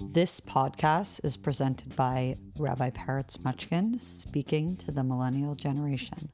This 0.00 0.40
podcast 0.40 1.24
is 1.24 1.36
presented 1.36 1.94
by 1.94 2.36
Rabbi 2.58 2.90
Peretz 2.90 3.38
Mochkin 3.38 4.00
speaking 4.00 4.76
to 4.78 4.90
the 4.90 5.04
millennial 5.04 5.54
generation. 5.54 6.30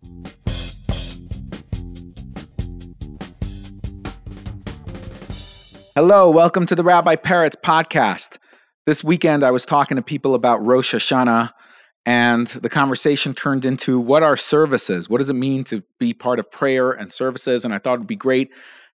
Hello, 5.95 6.31
welcome 6.31 6.65
to 6.67 6.75
the 6.75 6.85
Rabbi 6.85 7.17
Peretz 7.17 7.57
podcast. 7.63 8.39
This 8.87 9.05
weekend, 9.05 9.45
I 9.45 9.51
was 9.51 9.65
talking 9.65 9.97
to 9.97 10.03
people 10.03 10.35
about 10.35 10.65
Rosh 10.65 10.95
Hashanah, 10.95 11.51
and 12.07 12.47
the 12.47 12.69
conversation 12.69 13.35
turned 13.35 13.65
into 13.65 14.01
what 14.01 14.23
are 14.23 14.37
services? 14.37 15.09
What 15.09 15.19
does 15.19 15.31
it 15.31 15.35
mean 15.35 15.65
to 15.65 15.83
be 15.99 16.15
part 16.15 16.39
of 16.39 16.51
prayer 16.51 16.91
and 16.91 17.13
services? 17.13 17.65
And 17.65 17.73
I 17.73 17.79
thought 17.79 17.95
it'd 17.95 18.07
be 18.07 18.17
great 18.17 18.51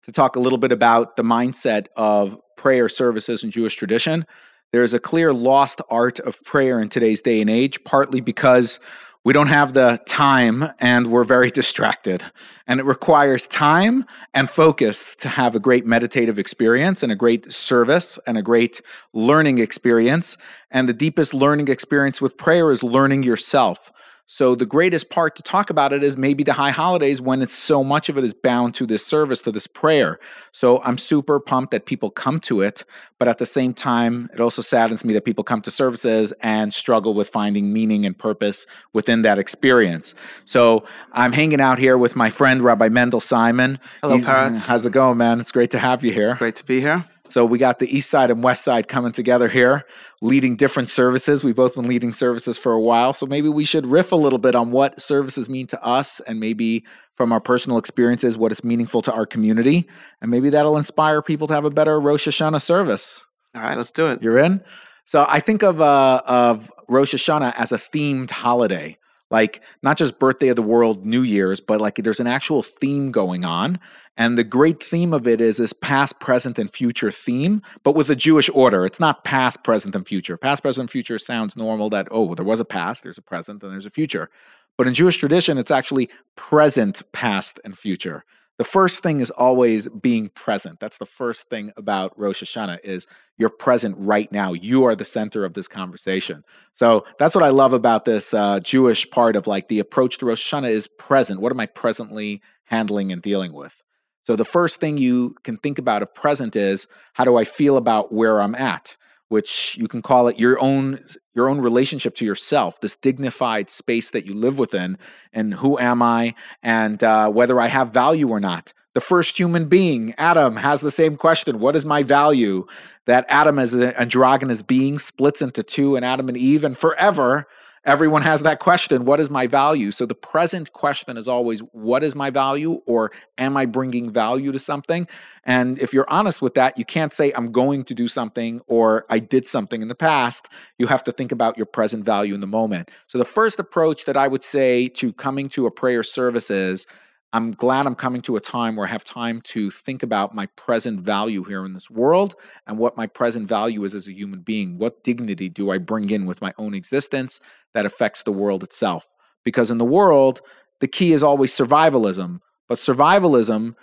to 0.09 0.13
talk 0.13 0.37
a 0.37 0.41
little 0.41 0.57
bit 0.57 0.73
about 0.73 1.17
the 1.17 1.23
mindset 1.23 1.89
of 1.95 2.39
prayer 2.57 2.89
services 2.89 3.45
in 3.45 3.51
Jewish 3.51 3.75
tradition. 3.75 4.25
There 4.73 4.83
is 4.83 4.95
a 4.95 4.99
clear 4.99 5.35
lost 5.35 5.83
art 5.91 6.19
of 6.21 6.43
prayer 6.45 6.81
in 6.81 6.89
today's 6.89 7.21
day 7.21 7.43
and 7.43 7.51
age, 7.51 7.85
partly 7.85 8.23
because 8.23 8.81
we 9.23 9.35
don't 9.35 9.49
have 9.49 9.75
the 9.75 10.01
time 10.07 10.73
and 10.79 11.09
we're 11.09 11.25
very 11.25 11.51
distracted. 11.61 12.25
And 12.67 12.81
it 12.81 12.87
requires 12.87 13.47
time 13.47 14.07
and 14.33 14.49
focus 14.49 15.15
to 15.17 15.29
have 15.29 15.55
a 15.55 15.61
great 15.61 15.85
meditative 15.85 16.39
experience 16.39 17.03
and 17.03 17.13
a 17.13 17.17
great 17.17 17.53
service 17.53 18.19
and 18.27 18.39
a 18.39 18.43
great 18.43 18.81
learning 19.13 19.59
experience. 19.59 20.39
And 20.71 20.89
the 20.89 20.95
deepest 20.95 21.35
learning 21.35 21.69
experience 21.69 22.19
with 22.19 22.39
prayer 22.39 22.73
is 22.73 22.83
learning 22.83 23.25
yourself. 23.25 23.93
So 24.31 24.55
the 24.55 24.67
greatest 24.67 25.09
part 25.09 25.37
to 25.37 25.43
talk 25.43 25.71
about 25.71 25.95
it 25.95 26.03
is 26.03 26.19
maybe 26.19 26.45
the 26.45 26.53
high 26.53 26.71
holidays 26.71 27.19
when 27.19 27.41
it's 27.41 27.55
so 27.55 27.83
much 27.83 28.11
of 28.11 28.19
it 28.19 28.25
is 28.25 28.35
bound 28.35 28.75
to 28.75 28.85
this 28.85 29.05
service, 29.05 29.41
to 29.41 29.51
this 29.51 29.67
prayer. 29.67 30.21
So 30.53 30.83
I'm 30.83 30.99
super 30.99 31.41
pumped 31.41 31.71
that 31.71 31.87
people 31.87 32.11
come 32.11 32.39
to 32.41 32.61
it, 32.61 32.85
but 33.19 33.27
at 33.27 33.39
the 33.39 33.47
same 33.47 33.73
time, 33.73 34.29
it 34.35 34.41
also 34.41 34.61
saddens 34.61 35.03
me 35.03 35.15
that 35.15 35.25
people 35.25 35.45
come 35.45 35.63
to 35.63 35.71
services 35.71 36.33
and 36.43 36.75
struggle 36.75 37.15
with 37.15 37.31
finding 37.31 37.73
meaning 37.73 38.05
and 38.05 38.19
purpose 38.19 38.67
within 38.93 39.23
that 39.23 39.39
experience. 39.39 40.15
So 40.45 40.85
I'm 41.13 41.33
hanging 41.33 41.63
out 41.63 41.79
here 41.79 41.97
with 41.97 42.15
my 42.15 42.29
friend 42.29 42.61
Rabbi 42.61 42.91
Mendel 42.91 43.21
Simon. 43.21 43.79
Hello, 44.03 44.17
He's, 44.17 44.27
Peretz. 44.27 44.69
How's 44.69 44.85
it 44.85 44.93
going, 44.93 45.17
man? 45.17 45.41
It's 45.41 45.53
great 45.53 45.71
to 45.71 45.79
have 45.79 46.05
you 46.05 46.13
here. 46.13 46.35
Great 46.35 46.57
to 46.57 46.67
be 46.67 46.83
here. 46.83 47.07
So 47.31 47.45
we 47.45 47.59
got 47.59 47.79
the 47.79 47.95
east 47.95 48.11
side 48.11 48.31
and 48.31 48.43
west 48.43 48.65
side 48.65 48.89
coming 48.89 49.13
together 49.13 49.49
here, 49.49 49.85
leading 50.21 50.57
different 50.57 50.89
services. 50.89 51.45
We've 51.45 51.57
both 51.57 51.75
been 51.75 51.87
leading 51.87 52.13
services 52.13 52.59
for 52.59 52.73
a 52.73 52.81
while. 52.81 53.13
So 53.13 53.27
maybe 53.27 53.49
we 53.49 53.65
should 53.65 53.87
riff 53.87 54.13
a 54.13 54.17
little 54.17 54.39
bit 54.39 54.55
on 54.55 54.71
what 54.71 55.01
services 55.01 55.49
mean 55.49 55.67
to 55.69 55.83
us 55.83 56.21
and 56.21 56.41
maybe 56.41 56.85
from 57.17 57.33
our 57.33 57.41
personal 57.41 57.79
experiences, 57.79 58.39
what 58.39 58.53
is 58.53 58.63
meaningful 58.63 59.03
to 59.03 59.13
our 59.13 59.27
community. 59.27 59.89
And 60.21 60.31
maybe 60.31 60.51
that'll 60.51 60.79
inspire 60.79 61.23
people 61.23 61.47
to 61.49 61.55
have 61.55 61.65
a 61.65 61.71
better 61.71 62.01
Rosh 62.01 62.29
Hashanah 62.29 62.63
service. 62.63 63.25
All 63.55 63.63
right, 63.63 63.77
let's 63.77 63.91
do 63.91 64.07
it. 64.07 64.23
You're 64.23 64.39
in? 64.39 64.63
So 65.05 65.25
I 65.27 65.41
think 65.41 65.63
of 65.63 65.81
uh, 65.81 66.21
of 66.27 66.71
Rosh 66.87 67.15
Hashanah 67.15 67.55
as 67.57 67.73
a 67.73 67.79
themed 67.79 68.31
holiday 68.31 68.98
like 69.31 69.63
not 69.83 69.99
just 69.99 70.19
birthday 70.19 70.49
of 70.49 70.57
the 70.57 70.63
world 70.63 71.05
new 71.05 71.23
year's 71.23 71.61
but 71.61 71.81
like 71.81 71.97
there's 71.97 72.21
an 72.21 72.27
actual 72.27 72.63
theme 72.63 73.11
going 73.11 73.45
on. 73.45 73.79
And 74.17 74.37
the 74.37 74.45
great 74.45 74.83
theme 74.83 75.15
of 75.15 75.29
it 75.29 75.41
is 75.41 75.59
this 75.59 75.73
past 75.73 76.19
present 76.19 76.59
and 76.59 76.71
future 76.71 77.11
theme 77.11 77.63
but 77.85 77.95
with 77.95 78.11
a 78.11 78.17
jewish 78.17 78.51
order. 78.55 78.85
It's 78.85 79.01
not 79.01 79.25
past 79.25 79.65
present 79.65 79.95
and 79.95 80.07
future. 80.07 80.37
Past 80.37 80.63
present 80.63 80.85
and 80.85 80.91
future 80.91 81.19
sounds 81.19 81.57
normal 81.57 81.91
that 81.91 82.09
oh 82.11 82.35
there 82.35 82.45
was 82.45 82.61
a 82.61 82.65
past 82.65 83.05
there's 83.05 83.19
a 83.19 83.23
present 83.23 83.63
and 83.63 83.73
there's 83.73 83.87
a 83.87 83.91
future. 83.91 84.31
But 84.77 84.87
in 84.87 84.95
jewish 84.95 85.19
tradition 85.19 85.59
it's 85.59 85.71
actually 85.71 86.09
present 86.37 87.03
past 87.13 87.61
and 87.65 87.77
future 87.77 88.25
the 88.59 88.65
first 88.65 89.05
thing 89.05 89.21
is 89.21 89.31
always 89.31 89.89
being 89.89 90.29
present. 90.31 90.81
That's 90.81 90.99
the 90.99 91.07
first 91.07 91.49
thing 91.49 91.73
about 91.77 92.19
Rosh 92.19 92.43
Hashanah 92.43 92.81
is 92.83 93.07
you're 93.37 93.51
present 93.51 93.95
right 93.99 94.31
now. 94.33 94.53
You 94.53 94.85
are 94.85 94.97
the 94.97 95.05
center 95.05 95.45
of 95.45 95.55
this 95.55 95.69
conversation. 95.69 96.45
So 96.73 97.05
that's 97.21 97.37
what 97.37 97.45
I 97.45 97.51
love 97.51 97.73
about 97.73 98.05
this 98.05 98.35
uh, 98.35 98.59
Jewish 98.59 99.09
part 99.11 99.37
of 99.37 99.47
like 99.47 99.69
the 99.69 99.79
approach 99.79 100.19
to 100.19 100.27
Rosh 100.27 100.53
Hashanah 100.53 100.71
is 100.71 100.89
present. 100.89 101.41
What 101.41 101.53
am 101.53 101.61
I 101.61 101.67
presently 101.67 102.43
handling 102.65 103.13
and 103.13 103.23
dealing 103.23 103.53
with? 103.53 103.81
So 104.25 104.35
the 104.35 104.45
first 104.45 104.81
thing 104.81 104.99
you 104.99 105.37
can 105.45 105.57
think 105.57 105.79
about 105.79 106.03
of 106.03 106.13
present 106.13 106.57
is 106.57 106.89
how 107.15 107.25
do 107.25 107.37
I 107.37 107.45
feel 107.45 107.77
about 107.77 108.13
where 108.13 108.43
I'm 108.43 108.57
at? 108.57 108.97
Which 109.29 109.77
you 109.79 109.89
can 109.89 110.03
call 110.03 110.29
it 110.29 110.39
your 110.39 110.59
own 110.61 111.01
your 111.35 111.49
own 111.49 111.61
relationship 111.61 112.15
to 112.17 112.25
yourself 112.25 112.81
this 112.81 112.97
dignified 112.97 113.71
space 113.71 114.11
that 114.11 114.27
you 114.27 114.35
live 114.35 114.59
within 114.59 114.99
and 115.33 115.55
who 115.55 115.79
am 115.79 116.03
i 116.03 116.35
and 116.63 117.03
uh, 117.05 117.29
whether 117.29 117.61
i 117.61 117.67
have 117.67 117.93
value 117.93 118.29
or 118.29 118.41
not. 118.41 118.73
The 118.95 119.01
first 119.01 119.39
human 119.39 119.69
being 119.69 120.15
adam 120.19 120.57
has 120.57 120.81
the 120.81 120.91
same 120.91 121.17
question 121.17 121.61
what 121.61 121.77
is 121.77 121.85
my 121.85 122.03
value? 122.03 122.67
That 123.07 123.27
adam 123.29 123.59
as 123.59 123.75
an 123.75 123.95
androgynous 123.95 124.63
being 124.63 124.99
splits 124.99 125.41
into 125.41 125.63
two 125.63 125.97
and 125.97 126.05
adam 126.05 126.29
and 126.29 126.37
eve 126.37 126.65
and 126.65 126.77
forever 126.77 127.47
everyone 127.89 128.21
has 128.21 128.43
that 128.43 128.61
question 128.61 129.07
what 129.07 129.19
is 129.19 129.31
my 129.31 129.47
value? 129.47 129.91
So 129.91 130.05
the 130.05 130.15
present 130.15 130.75
question 130.75 131.17
is 131.17 131.27
always 131.27 131.61
what 131.73 132.03
is 132.05 132.15
my 132.15 132.29
value 132.29 132.83
or 132.85 133.11
am 133.39 133.57
i 133.57 133.65
bringing 133.65 134.11
value 134.13 134.53
to 134.53 134.59
something? 134.59 135.09
And 135.45 135.79
if 135.79 135.95
you're 135.95 136.09
honest 136.11 136.43
with 136.43 136.53
that 136.55 136.79
you 136.79 136.85
can't 136.85 137.15
say 137.15 137.33
i'm 137.33 137.51
going 137.51 137.85
to 137.85 137.95
do 137.95 138.07
something 138.07 138.61
or 138.67 139.07
i 139.09 139.19
did 139.19 139.49
something 139.49 139.81
in 139.81 139.89
the 139.89 139.95
past. 139.95 140.49
You 140.79 140.87
have 140.89 141.03
to 141.05 141.13
think 141.13 141.33
about 141.33 141.57
your 141.57 141.67
present 141.67 142.05
value 142.05 142.35
in 142.35 142.41
the 142.41 142.47
moment. 142.47 142.91
So 143.07 143.17
the 143.17 143.25
first 143.25 143.59
approach 143.59 144.05
that 144.05 144.19
i 144.19 144.29
would 144.29 144.43
say 144.43 144.89
to 145.01 145.13
coming 145.15 145.49
to 145.51 145.67
a 145.67 145.71
prayer 145.71 146.03
service 146.03 146.51
is 146.51 146.87
I'm 147.33 147.53
glad 147.53 147.87
I'm 147.87 147.95
coming 147.95 148.23
to 148.23 148.37
a 148.37 148.41
time 148.41 148.75
where 148.75 148.87
I 148.87 148.91
have 148.91 149.05
time 149.05 149.43
to 149.43 149.71
think 149.71 150.03
about 150.03 150.35
my 150.35 150.47
present 150.57 151.01
value 151.01 151.45
here 151.45 151.67
in 151.67 151.75
this 151.75 151.91
world 151.91 152.35
and 152.67 152.79
what 152.79 152.97
my 152.97 153.07
present 153.07 153.47
value 153.47 153.85
is 153.85 153.95
as 153.95 154.09
a 154.09 154.15
human 154.15 154.41
being. 154.41 154.79
What 154.79 155.05
dignity 155.05 155.51
do 155.51 155.71
I 155.71 155.77
bring 155.77 156.09
in 156.09 156.25
with 156.25 156.41
my 156.41 156.55
own 156.57 156.73
existence 156.73 157.39
that 157.75 157.85
affects 157.85 158.23
the 158.23 158.33
world 158.33 158.63
itself? 158.63 159.13
Because 159.45 159.71
in 159.71 159.77
the 159.77 159.85
world, 159.85 160.41
the 160.81 160.89
key 160.89 161.13
is 161.13 161.23
always 161.23 161.55
survivalism, 161.55 162.41
but 162.67 162.79
survivalism 162.79 163.75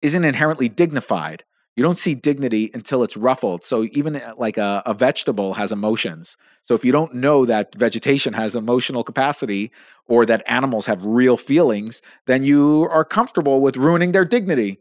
isn't 0.00 0.24
inherently 0.24 0.68
dignified. 0.68 1.44
You 1.74 1.82
don't 1.82 1.98
see 1.98 2.14
dignity 2.14 2.70
until 2.74 3.02
it's 3.02 3.16
ruffled. 3.16 3.64
So 3.64 3.84
even 3.92 4.16
uh, 4.16 4.34
like 4.36 4.58
a, 4.58 4.82
a, 4.84 4.92
vegetable 4.92 5.54
has 5.54 5.72
emotions. 5.72 6.36
So 6.60 6.74
if 6.74 6.84
you 6.84 6.92
don't 6.92 7.14
know 7.14 7.46
that 7.46 7.74
vegetation 7.74 8.34
has 8.34 8.54
emotional 8.54 9.02
capacity 9.02 9.72
or 10.06 10.26
that 10.26 10.42
animals 10.46 10.84
have 10.86 11.02
real 11.04 11.38
feelings, 11.38 12.02
then 12.26 12.42
you 12.42 12.86
are 12.90 13.04
comfortable 13.04 13.62
with 13.62 13.78
ruining 13.78 14.12
their 14.12 14.26
dignity. 14.26 14.80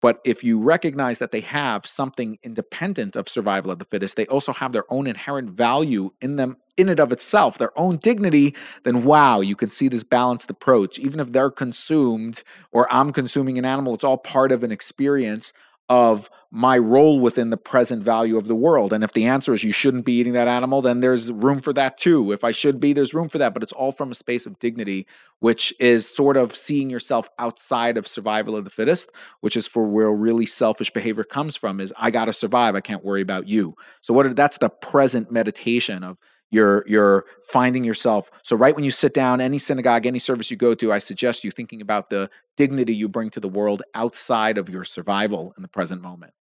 But 0.00 0.20
if 0.24 0.42
you 0.42 0.58
recognize 0.58 1.18
that 1.18 1.30
they 1.30 1.42
have 1.42 1.86
something 1.86 2.36
independent 2.42 3.14
of 3.14 3.28
survival 3.28 3.70
of 3.70 3.78
the 3.78 3.84
fittest, 3.84 4.16
they 4.16 4.26
also 4.26 4.52
have 4.52 4.72
their 4.72 4.92
own 4.92 5.06
inherent 5.06 5.50
value 5.50 6.10
in 6.20 6.34
them, 6.34 6.56
in 6.76 6.88
and 6.88 6.98
of 6.98 7.12
itself, 7.12 7.56
their 7.56 7.78
own 7.78 7.98
dignity, 7.98 8.52
then 8.82 9.04
wow, 9.04 9.40
you 9.40 9.54
can 9.54 9.70
see 9.70 9.86
this 9.86 10.02
balanced 10.02 10.50
approach. 10.50 10.98
Even 10.98 11.20
if 11.20 11.30
they're 11.30 11.52
consumed 11.52 12.42
or 12.72 12.92
I'm 12.92 13.12
consuming 13.12 13.58
an 13.58 13.64
animal, 13.64 13.94
it's 13.94 14.02
all 14.02 14.18
part 14.18 14.50
of 14.50 14.64
an 14.64 14.72
experience 14.72 15.52
of 15.88 16.30
my 16.50 16.76
role 16.76 17.18
within 17.18 17.48
the 17.48 17.56
present 17.56 18.02
value 18.02 18.36
of 18.36 18.46
the 18.46 18.54
world. 18.54 18.92
And 18.92 19.02
if 19.02 19.14
the 19.14 19.24
answer 19.24 19.54
is 19.54 19.64
you 19.64 19.72
shouldn't 19.72 20.04
be 20.04 20.18
eating 20.18 20.34
that 20.34 20.48
animal, 20.48 20.82
then 20.82 21.00
there's 21.00 21.32
room 21.32 21.60
for 21.60 21.72
that 21.72 21.96
too. 21.96 22.30
If 22.30 22.44
I 22.44 22.52
should 22.52 22.78
be, 22.78 22.92
there's 22.92 23.14
room 23.14 23.30
for 23.30 23.38
that. 23.38 23.54
But 23.54 23.62
it's 23.62 23.72
all 23.72 23.90
from 23.90 24.10
a 24.10 24.14
space 24.14 24.44
of 24.44 24.58
dignity, 24.58 25.06
which 25.40 25.72
is 25.80 26.08
sort 26.08 26.36
of 26.36 26.54
seeing 26.54 26.90
yourself 26.90 27.28
outside 27.38 27.96
of 27.96 28.06
survival 28.06 28.54
of 28.54 28.64
the 28.64 28.70
fittest, 28.70 29.10
which 29.40 29.56
is 29.56 29.66
for 29.66 29.86
where 29.86 30.12
really 30.12 30.46
selfish 30.46 30.90
behavior 30.90 31.24
comes 31.24 31.56
from 31.56 31.80
is 31.80 31.92
I 31.96 32.10
gotta 32.10 32.34
survive. 32.34 32.74
I 32.74 32.80
can't 32.80 33.04
worry 33.04 33.22
about 33.22 33.48
you. 33.48 33.74
So 34.02 34.12
what 34.12 34.36
that's 34.36 34.58
the 34.58 34.68
present 34.68 35.32
meditation 35.32 36.04
of 36.04 36.18
you're 36.52 36.84
you're 36.86 37.24
finding 37.42 37.82
yourself. 37.82 38.30
So 38.42 38.54
right 38.54 38.74
when 38.74 38.84
you 38.84 38.90
sit 38.90 39.14
down 39.14 39.40
any 39.40 39.58
synagogue 39.58 40.06
any 40.06 40.18
service 40.18 40.50
you 40.50 40.56
go 40.56 40.74
to 40.74 40.92
i 40.92 40.98
suggest 40.98 41.42
you 41.44 41.50
thinking 41.50 41.80
about 41.80 42.10
the 42.10 42.30
dignity 42.56 42.94
you 42.94 43.08
bring 43.08 43.30
to 43.30 43.40
the 43.40 43.48
world 43.48 43.82
outside 43.94 44.58
of 44.58 44.68
your 44.68 44.84
survival 44.84 45.52
in 45.56 45.62
the 45.62 45.68
present 45.68 46.00
moment. 46.00 46.32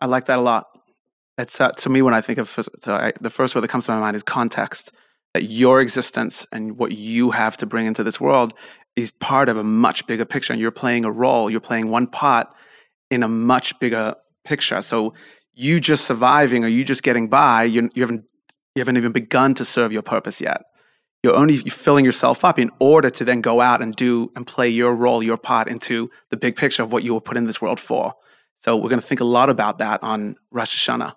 I 0.00 0.06
like 0.06 0.26
that 0.26 0.38
a 0.38 0.42
lot. 0.42 0.66
It's 1.38 1.60
uh, 1.60 1.70
to 1.70 1.88
me 1.88 2.02
when 2.02 2.12
i 2.12 2.20
think 2.20 2.38
of 2.38 2.48
so 2.80 2.94
I, 2.94 3.12
the 3.20 3.30
first 3.30 3.54
word 3.54 3.62
that 3.62 3.68
comes 3.68 3.86
to 3.86 3.92
my 3.92 4.00
mind 4.00 4.16
is 4.16 4.22
context 4.22 4.92
that 5.32 5.44
your 5.44 5.80
existence 5.80 6.46
and 6.52 6.76
what 6.76 6.92
you 6.92 7.30
have 7.30 7.56
to 7.58 7.66
bring 7.66 7.86
into 7.86 8.02
this 8.02 8.20
world 8.20 8.52
is 8.96 9.12
part 9.12 9.48
of 9.48 9.56
a 9.56 9.64
much 9.64 10.06
bigger 10.06 10.24
picture 10.24 10.52
and 10.52 10.60
you're 10.60 10.70
playing 10.70 11.04
a 11.04 11.10
role 11.10 11.48
you're 11.48 11.60
playing 11.60 11.88
one 11.88 12.06
part 12.06 12.48
in 13.10 13.22
a 13.22 13.28
much 13.28 13.78
bigger 13.80 14.14
picture. 14.44 14.80
So 14.82 15.14
you 15.52 15.80
just 15.80 16.04
surviving 16.06 16.64
or 16.64 16.68
you 16.68 16.84
just 16.84 17.02
getting 17.02 17.28
by 17.28 17.64
you, 17.64 17.90
you 17.94 18.02
haven't 18.02 18.24
you 18.80 18.82
haven't 18.82 18.96
even 18.96 19.12
begun 19.12 19.52
to 19.54 19.64
serve 19.64 19.92
your 19.92 20.00
purpose 20.00 20.40
yet. 20.40 20.62
You're 21.22 21.36
only 21.36 21.58
filling 21.58 22.06
yourself 22.06 22.46
up 22.46 22.58
in 22.58 22.70
order 22.78 23.10
to 23.10 23.24
then 23.26 23.42
go 23.42 23.60
out 23.60 23.82
and 23.82 23.94
do 23.94 24.32
and 24.34 24.46
play 24.46 24.70
your 24.70 24.94
role, 24.94 25.22
your 25.22 25.36
part 25.36 25.68
into 25.68 26.10
the 26.30 26.38
big 26.38 26.56
picture 26.56 26.82
of 26.82 26.90
what 26.90 27.04
you 27.04 27.12
were 27.12 27.20
put 27.20 27.36
in 27.36 27.44
this 27.44 27.60
world 27.60 27.78
for. 27.78 28.14
So 28.60 28.74
we're 28.76 28.88
going 28.88 29.02
to 29.02 29.06
think 29.06 29.20
a 29.20 29.24
lot 29.24 29.50
about 29.50 29.78
that 29.78 30.02
on 30.02 30.36
Rosh 30.50 30.74
Hashanah. 30.74 31.12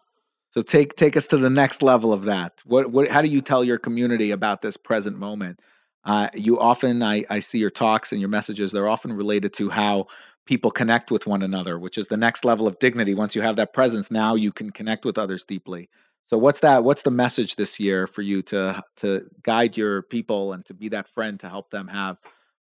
So 0.50 0.62
take 0.62 0.98
take 0.98 1.15
us 1.15 1.25
to 1.27 1.38
the 1.38 1.50
next 1.50 1.81
level 1.81 2.12
of 2.12 2.25
that. 2.25 2.62
What 2.65 2.92
what? 2.92 3.07
How 3.07 3.21
do 3.21 3.30
you 3.30 3.42
tell 3.42 3.63
your 3.63 3.77
community 3.77 4.31
about 4.31 4.62
this 4.62 4.75
present 4.75 5.18
moment? 5.18 5.62
Uh, 6.04 6.27
you 6.33 6.60
often 6.60 7.01
I, 7.01 7.24
I 7.30 7.39
see 7.39 7.60
your 7.60 7.69
talks 7.69 8.12
and 8.12 8.19
your 8.19 8.30
messages. 8.30 8.74
They're 8.74 8.89
often 8.89 9.13
related 9.13 9.54
to 9.54 9.69
how 9.69 10.07
people 10.45 10.69
connect 10.69 11.12
with 11.12 11.25
one 11.25 11.42
another, 11.42 11.80
which 11.80 11.98
is 11.98 12.10
the 12.10 12.18
next 12.18 12.44
level 12.44 12.68
of 12.68 12.77
dignity. 12.77 13.15
Once 13.15 13.36
you 13.36 13.42
have 13.42 13.56
that 13.56 13.71
presence, 13.71 14.12
now 14.12 14.36
you 14.36 14.51
can 14.51 14.69
connect 14.69 15.06
with 15.06 15.18
others 15.18 15.45
deeply. 15.45 15.89
So 16.25 16.38
what's 16.38 16.62
that 16.62 16.84
what's 16.84 17.02
the 17.02 17.12
message 17.12 17.56
this 17.56 17.80
year 17.80 18.08
for 18.08 18.22
you 18.22 18.42
to 18.44 18.81
to 18.98 19.24
guide 19.44 19.78
your 19.78 20.02
people 20.02 20.54
and 20.54 20.66
to 20.66 20.74
be 20.74 20.90
that 20.90 21.08
friend 21.08 21.40
to 21.42 21.50
help 21.50 21.70
them 21.70 21.88
have 21.88 22.18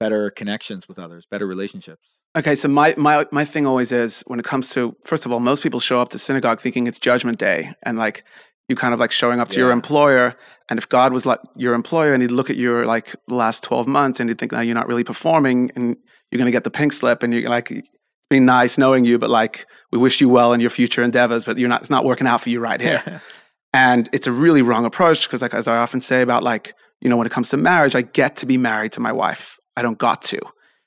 better 0.01 0.31
connections 0.31 0.89
with 0.89 0.99
others, 0.99 1.27
better 1.31 1.47
relationships? 1.47 2.09
Okay, 2.37 2.57
so 2.57 2.67
my, 2.67 2.95
my 2.97 3.27
my 3.31 3.45
thing 3.45 3.67
always 3.67 3.93
is 3.93 4.23
when 4.27 4.41
it 4.41 4.45
comes 4.45 4.71
to 4.71 4.97
first 5.05 5.25
of 5.25 5.33
all, 5.33 5.41
most 5.41 5.63
people 5.63 5.79
show 5.79 6.01
up 6.01 6.09
to 6.11 6.19
synagogue 6.19 6.61
thinking 6.61 6.87
it's 6.87 6.99
judgment 6.99 7.39
day 7.39 7.75
and 7.85 7.97
like 7.97 8.25
you 8.69 8.75
kind 8.75 8.95
of 8.95 9.01
like 9.01 9.13
showing 9.13 9.41
up 9.41 9.49
to 9.49 9.61
your 9.61 9.71
employer 9.71 10.35
and 10.71 10.79
if 10.79 10.89
God 10.89 11.13
was 11.13 11.27
like 11.27 11.39
your 11.55 11.75
employer 11.75 12.15
and 12.15 12.23
he'd 12.23 12.31
look 12.31 12.49
at 12.49 12.57
your 12.57 12.87
like 12.87 13.15
last 13.29 13.63
12 13.63 13.87
months 13.87 14.21
and 14.21 14.31
he'd 14.31 14.39
think 14.39 14.53
now 14.53 14.61
you're 14.61 14.75
not 14.75 14.89
really 14.89 15.05
performing 15.05 15.71
and 15.77 15.97
you're 16.31 16.39
going 16.39 16.47
to 16.47 16.53
get 16.53 16.65
the 16.65 16.71
pink 16.71 16.95
slip 16.95 17.23
and 17.23 17.35
you're 17.35 17.49
like 17.49 17.71
it's 17.71 17.91
been 18.31 18.47
nice 18.47 18.79
knowing 18.79 19.05
you 19.05 19.19
but 19.19 19.29
like 19.29 19.67
we 19.93 19.99
wish 19.99 20.21
you 20.21 20.31
well 20.31 20.55
in 20.55 20.61
your 20.61 20.71
future 20.71 21.03
endeavors 21.03 21.45
but 21.45 21.59
you're 21.59 21.69
not 21.69 21.83
it's 21.83 21.91
not 21.91 22.07
working 22.07 22.27
out 22.27 22.41
for 22.41 22.49
you 22.49 22.59
right 22.59 22.81
here. 22.81 23.21
And 23.75 24.09
it's 24.13 24.29
a 24.29 24.33
really 24.33 24.63
wrong 24.63 24.85
approach 24.87 25.27
because, 25.27 25.43
like, 25.43 25.53
as 25.53 25.67
I 25.67 25.79
often 25.79 26.01
say 26.01 26.23
about, 26.23 26.45
like, 26.45 26.75
you 27.01 27.11
know, 27.11 27.17
when 27.17 27.27
it 27.27 27.33
comes 27.33 27.49
to 27.51 27.57
marriage, 27.57 27.97
I 27.97 28.03
get 28.03 28.37
to 28.37 28.47
be 28.47 28.57
married 28.57 28.93
to 28.93 29.01
my 29.01 29.11
wife. 29.13 29.59
I 29.77 29.83
don't 29.83 29.99
got 29.99 30.23
to. 30.23 30.39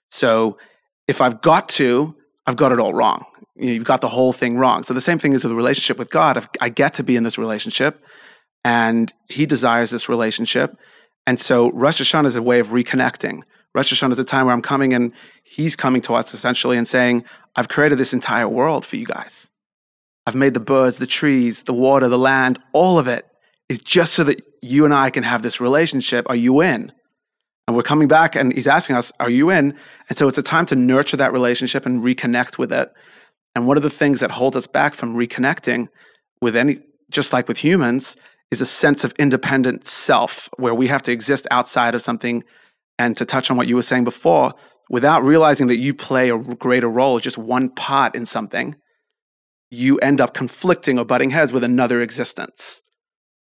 So 0.09 0.57
if 1.05 1.19
I've 1.19 1.41
got 1.41 1.67
to, 1.69 2.15
I've 2.45 2.55
got 2.55 2.71
it 2.71 2.79
all 2.79 2.93
wrong. 2.93 3.25
You 3.57 3.65
know, 3.65 3.73
you've 3.73 3.83
got 3.83 3.99
the 3.99 4.07
whole 4.07 4.31
thing 4.31 4.57
wrong. 4.57 4.83
So 4.83 4.93
the 4.93 5.01
same 5.01 5.19
thing 5.19 5.33
is 5.33 5.43
with 5.43 5.51
a 5.51 5.55
relationship 5.55 5.99
with 5.99 6.09
God. 6.09 6.37
I've, 6.37 6.47
I 6.61 6.69
get 6.69 6.93
to 6.93 7.03
be 7.03 7.17
in 7.17 7.23
this 7.23 7.37
relationship, 7.37 8.01
and 8.63 9.11
He 9.27 9.45
desires 9.45 9.89
this 9.89 10.07
relationship. 10.07 10.77
And 11.25 11.37
so 11.37 11.71
Rosh 11.71 12.01
Hashanah 12.01 12.27
is 12.27 12.37
a 12.37 12.41
way 12.41 12.61
of 12.61 12.67
reconnecting. 12.67 13.41
Rosh 13.75 13.91
Hashanah 13.91 14.13
is 14.13 14.19
a 14.19 14.23
time 14.23 14.45
where 14.45 14.55
I'm 14.55 14.61
coming 14.61 14.93
and 14.93 15.11
He's 15.43 15.75
coming 15.75 16.01
to 16.03 16.15
us 16.15 16.33
essentially 16.33 16.77
and 16.77 16.87
saying, 16.87 17.25
I've 17.57 17.67
created 17.67 17.97
this 17.97 18.13
entire 18.13 18.47
world 18.47 18.85
for 18.85 18.95
you 18.95 19.05
guys. 19.05 19.49
I've 20.27 20.35
made 20.35 20.53
the 20.53 20.59
birds, 20.59 20.97
the 20.97 21.07
trees, 21.07 21.63
the 21.63 21.73
water, 21.73 22.09
the 22.09 22.17
land, 22.17 22.59
all 22.73 22.99
of 22.99 23.07
it 23.07 23.25
is 23.69 23.79
just 23.79 24.13
so 24.13 24.25
that 24.25 24.41
you 24.61 24.83
and 24.83 24.93
I 24.93 25.09
can 25.09 25.23
have 25.23 25.41
this 25.41 25.61
relationship. 25.61 26.25
Are 26.29 26.35
you 26.35 26.59
in? 26.61 26.91
And 27.65 27.77
we're 27.77 27.83
coming 27.83 28.09
back 28.09 28.35
and 28.35 28.51
he's 28.51 28.67
asking 28.67 28.97
us, 28.97 29.13
Are 29.21 29.29
you 29.29 29.49
in? 29.49 29.73
And 30.09 30.17
so 30.17 30.27
it's 30.27 30.37
a 30.37 30.43
time 30.43 30.65
to 30.65 30.75
nurture 30.75 31.15
that 31.15 31.31
relationship 31.31 31.85
and 31.85 32.01
reconnect 32.01 32.57
with 32.57 32.73
it. 32.73 32.91
And 33.55 33.67
one 33.67 33.77
of 33.77 33.83
the 33.83 33.89
things 33.89 34.19
that 34.19 34.31
holds 34.31 34.57
us 34.57 34.67
back 34.67 34.95
from 34.95 35.15
reconnecting 35.15 35.87
with 36.41 36.57
any, 36.57 36.79
just 37.09 37.31
like 37.31 37.47
with 37.47 37.59
humans, 37.59 38.17
is 38.51 38.59
a 38.59 38.65
sense 38.65 39.05
of 39.05 39.13
independent 39.17 39.87
self 39.87 40.49
where 40.57 40.75
we 40.75 40.87
have 40.87 41.03
to 41.03 41.11
exist 41.13 41.47
outside 41.51 41.95
of 41.95 42.01
something. 42.01 42.43
And 42.99 43.15
to 43.15 43.23
touch 43.23 43.49
on 43.49 43.55
what 43.55 43.67
you 43.67 43.77
were 43.77 43.81
saying 43.81 44.03
before, 44.03 44.55
without 44.89 45.23
realizing 45.23 45.67
that 45.67 45.77
you 45.77 45.93
play 45.93 46.31
a 46.31 46.37
greater 46.37 46.89
role, 46.89 47.19
just 47.19 47.37
one 47.37 47.69
part 47.69 48.13
in 48.13 48.25
something, 48.25 48.75
you 49.69 49.97
end 49.99 50.21
up 50.21 50.33
conflicting 50.33 50.97
or 50.97 51.05
butting 51.05 51.31
heads 51.31 51.51
with 51.51 51.63
another 51.63 52.01
existence. 52.01 52.81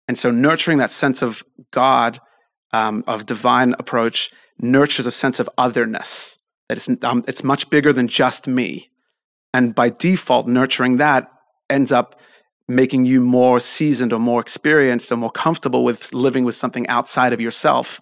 And 0.07 0.17
so, 0.17 0.31
nurturing 0.31 0.79
that 0.79 0.91
sense 0.91 1.21
of 1.21 1.43
God, 1.71 2.19
um, 2.73 3.03
of 3.07 3.25
divine 3.25 3.75
approach, 3.79 4.31
nurtures 4.59 5.05
a 5.05 5.11
sense 5.11 5.39
of 5.39 5.49
otherness. 5.57 6.39
That 6.67 6.77
it's, 6.77 6.89
um, 7.03 7.23
it's 7.27 7.43
much 7.43 7.69
bigger 7.69 7.93
than 7.93 8.07
just 8.07 8.47
me. 8.47 8.89
And 9.53 9.73
by 9.73 9.89
default, 9.89 10.47
nurturing 10.47 10.97
that 10.97 11.31
ends 11.69 11.91
up 11.91 12.19
making 12.67 13.05
you 13.05 13.19
more 13.19 13.59
seasoned 13.59 14.13
or 14.13 14.19
more 14.19 14.39
experienced 14.39 15.11
or 15.11 15.17
more 15.17 15.31
comfortable 15.31 15.83
with 15.83 16.13
living 16.13 16.43
with 16.43 16.55
something 16.55 16.87
outside 16.87 17.33
of 17.33 17.41
yourself, 17.41 17.99